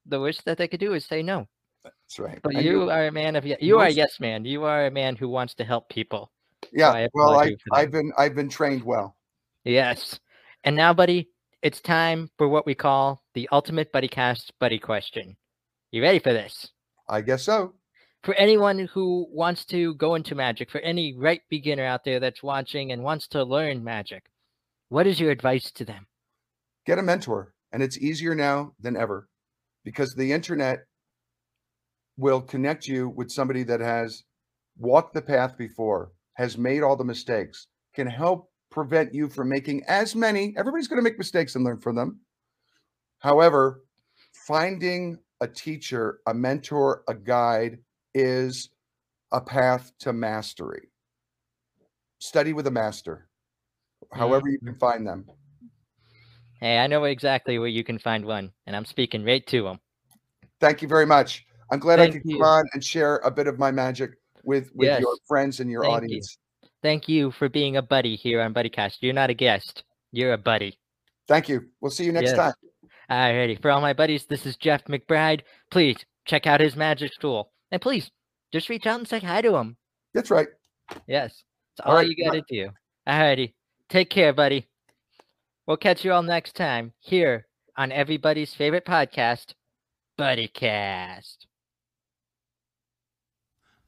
the 0.08 0.20
worst 0.20 0.44
that 0.44 0.58
they 0.58 0.68
could 0.68 0.80
do 0.80 0.94
is 0.94 1.04
say 1.04 1.22
no. 1.22 1.46
That's 1.84 2.18
right. 2.18 2.38
But 2.42 2.54
And 2.54 2.64
you 2.64 2.90
are 2.90 3.06
a 3.06 3.12
man 3.12 3.36
of 3.36 3.46
you 3.46 3.78
are 3.78 3.86
a 3.86 3.90
yes 3.90 4.18
man. 4.20 4.44
You 4.44 4.64
are 4.64 4.86
a 4.86 4.90
man 4.90 5.16
who 5.16 5.28
wants 5.28 5.54
to 5.54 5.64
help 5.64 5.88
people. 5.88 6.30
yeah. 6.72 6.90
I 6.90 7.08
well, 7.14 7.38
I, 7.38 7.44
you 7.44 7.56
for 7.56 7.74
that. 7.74 7.80
I've 7.80 7.90
been 7.90 8.12
I've 8.18 8.34
been 8.34 8.48
trained 8.48 8.82
well. 8.82 9.16
Yes. 9.64 10.18
And 10.64 10.76
now, 10.76 10.92
buddy, 10.94 11.28
it's 11.62 11.80
time 11.80 12.30
for 12.38 12.48
what 12.48 12.66
we 12.66 12.74
call 12.74 13.22
the 13.34 13.48
ultimate 13.52 13.92
buddy 13.92 14.08
cast 14.08 14.52
buddy 14.58 14.78
question. 14.78 15.36
You 15.90 16.02
ready 16.02 16.18
for 16.18 16.32
this? 16.32 16.70
I 17.08 17.20
guess 17.20 17.44
so. 17.44 17.74
For 18.24 18.34
anyone 18.34 18.88
who 18.92 19.28
wants 19.30 19.64
to 19.66 19.94
go 19.94 20.16
into 20.16 20.34
magic, 20.34 20.70
for 20.70 20.80
any 20.80 21.14
right 21.14 21.42
beginner 21.48 21.84
out 21.84 22.04
there 22.04 22.18
that's 22.18 22.42
watching 22.42 22.90
and 22.90 23.04
wants 23.04 23.28
to 23.28 23.44
learn 23.44 23.84
magic, 23.84 24.24
what 24.88 25.06
is 25.06 25.20
your 25.20 25.30
advice 25.30 25.70
to 25.72 25.84
them? 25.84 26.08
Get 26.86 26.98
a 26.98 27.02
mentor, 27.02 27.54
and 27.72 27.82
it's 27.82 27.98
easier 27.98 28.34
now 28.34 28.72
than 28.80 28.96
ever 28.96 29.28
because 29.86 30.16
the 30.16 30.32
internet 30.32 30.80
will 32.16 32.40
connect 32.40 32.88
you 32.88 33.08
with 33.08 33.30
somebody 33.30 33.62
that 33.62 33.78
has 33.78 34.24
walked 34.76 35.14
the 35.14 35.22
path 35.22 35.56
before, 35.56 36.10
has 36.34 36.58
made 36.58 36.82
all 36.82 36.96
the 36.96 37.04
mistakes, 37.04 37.68
can 37.94 38.08
help 38.08 38.50
prevent 38.68 39.14
you 39.14 39.28
from 39.28 39.48
making 39.48 39.84
as 39.86 40.16
many. 40.16 40.52
Everybody's 40.58 40.88
going 40.88 40.98
to 40.98 41.08
make 41.08 41.18
mistakes 41.18 41.54
and 41.54 41.64
learn 41.64 41.78
from 41.78 41.94
them. 41.94 42.18
However, 43.20 43.84
finding 44.32 45.18
a 45.40 45.46
teacher, 45.46 46.18
a 46.26 46.34
mentor, 46.34 47.04
a 47.08 47.14
guide 47.14 47.78
is 48.12 48.70
a 49.30 49.40
path 49.40 49.92
to 50.00 50.12
mastery. 50.12 50.88
Study 52.18 52.52
with 52.52 52.66
a 52.66 52.72
master, 52.72 53.28
however 54.12 54.48
mm-hmm. 54.48 54.66
you 54.66 54.72
can 54.72 54.78
find 54.80 55.06
them. 55.06 55.26
Hey, 56.60 56.78
I 56.78 56.86
know 56.86 57.04
exactly 57.04 57.58
where 57.58 57.68
you 57.68 57.84
can 57.84 57.98
find 57.98 58.24
one, 58.24 58.50
and 58.66 58.74
I'm 58.74 58.84
speaking 58.84 59.24
right 59.24 59.46
to 59.48 59.62
them. 59.62 59.78
Thank 60.60 60.80
you 60.80 60.88
very 60.88 61.06
much. 61.06 61.44
I'm 61.70 61.78
glad 61.78 62.00
I 62.00 62.08
could 62.08 62.22
you. 62.24 62.36
come 62.38 62.42
on 62.46 62.64
and 62.72 62.82
share 62.82 63.16
a 63.18 63.30
bit 63.30 63.46
of 63.46 63.58
my 63.58 63.70
magic 63.70 64.12
with 64.44 64.70
with 64.74 65.00
your 65.00 65.16
friends 65.26 65.60
and 65.60 65.70
your 65.70 65.82
Thank 65.82 65.92
you. 65.92 65.96
audience. 65.96 66.38
Thank 66.82 67.08
you 67.08 67.30
for 67.32 67.48
being 67.48 67.76
a 67.76 67.82
buddy 67.82 68.16
here 68.16 68.40
on 68.40 68.54
BuddyCast. 68.54 68.98
You're 69.00 69.12
not 69.12 69.30
a 69.30 69.34
guest. 69.34 69.84
You're 70.12 70.32
a 70.32 70.38
buddy. 70.38 70.78
Thank 71.26 71.48
you. 71.48 71.66
We'll 71.80 71.90
see 71.90 72.04
you 72.04 72.12
next 72.12 72.30
Yes. 72.30 72.36
time. 72.36 72.54
Alrighty, 73.10 73.60
for 73.60 73.70
all 73.70 73.80
my 73.80 73.92
buddies, 73.92 74.26
this 74.26 74.46
is 74.46 74.56
Jeff 74.56 74.84
McBride. 74.84 75.42
Please 75.70 75.96
check 76.24 76.46
out 76.46 76.60
his 76.60 76.76
magic 76.76 77.12
school, 77.12 77.52
and 77.70 77.82
please 77.82 78.10
just 78.52 78.68
reach 78.68 78.86
out 78.86 78.98
and 78.98 79.08
say 79.08 79.18
hi 79.20 79.42
to 79.42 79.54
him. 79.56 79.76
That's 80.14 80.30
right. 80.30 80.48
Yes, 81.06 81.42
it's 81.72 81.80
All 81.84 81.92
all, 81.92 81.98
right, 81.98 82.08
you 82.08 82.24
gotta 82.24 82.42
do. 82.48 82.70
Alrighty, 83.06 83.54
take 83.88 84.10
care, 84.10 84.32
buddy. 84.32 84.68
We'll 85.66 85.76
catch 85.76 86.04
you 86.04 86.12
all 86.12 86.22
next 86.22 86.54
time 86.54 86.92
here 87.00 87.48
on 87.76 87.90
everybody's 87.90 88.54
favorite 88.54 88.84
podcast, 88.84 89.54
BuddyCast. 90.16 91.38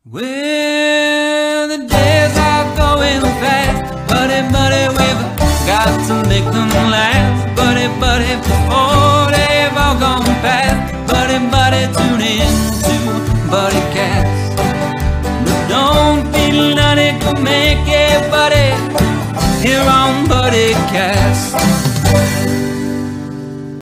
Well, 0.05 1.69
the 1.69 1.79
days 1.79 2.37
are 2.37 2.77
going 2.77 3.21
fast, 3.39 4.09
buddy, 4.09 4.41
buddy, 4.51 4.89
we've 4.91 5.23
got 5.71 5.95
to 6.09 6.29
make 6.29 6.45
them 6.51 6.69
last, 6.91 7.55
buddy, 7.55 7.87
buddy, 8.01 8.35
before 8.43 9.31
they've 9.31 9.79
all 9.79 10.01
gone 10.01 10.25
past, 10.43 11.07
buddy, 11.07 11.39
buddy, 11.47 11.87
tune 11.95 12.23
in 12.27 12.51
to 12.83 12.97
Buddy 13.49 13.83
Cast. 13.95 14.57
But 14.57 15.69
don't 15.69 16.35
feel 16.35 16.75
none 16.75 17.21
to 17.21 17.41
make 17.41 17.87
it, 17.87 18.31
buddy, 18.33 18.88
here 19.63 19.81
on 19.81 20.29
Buddy 20.29 20.73
Cast. 20.91 21.78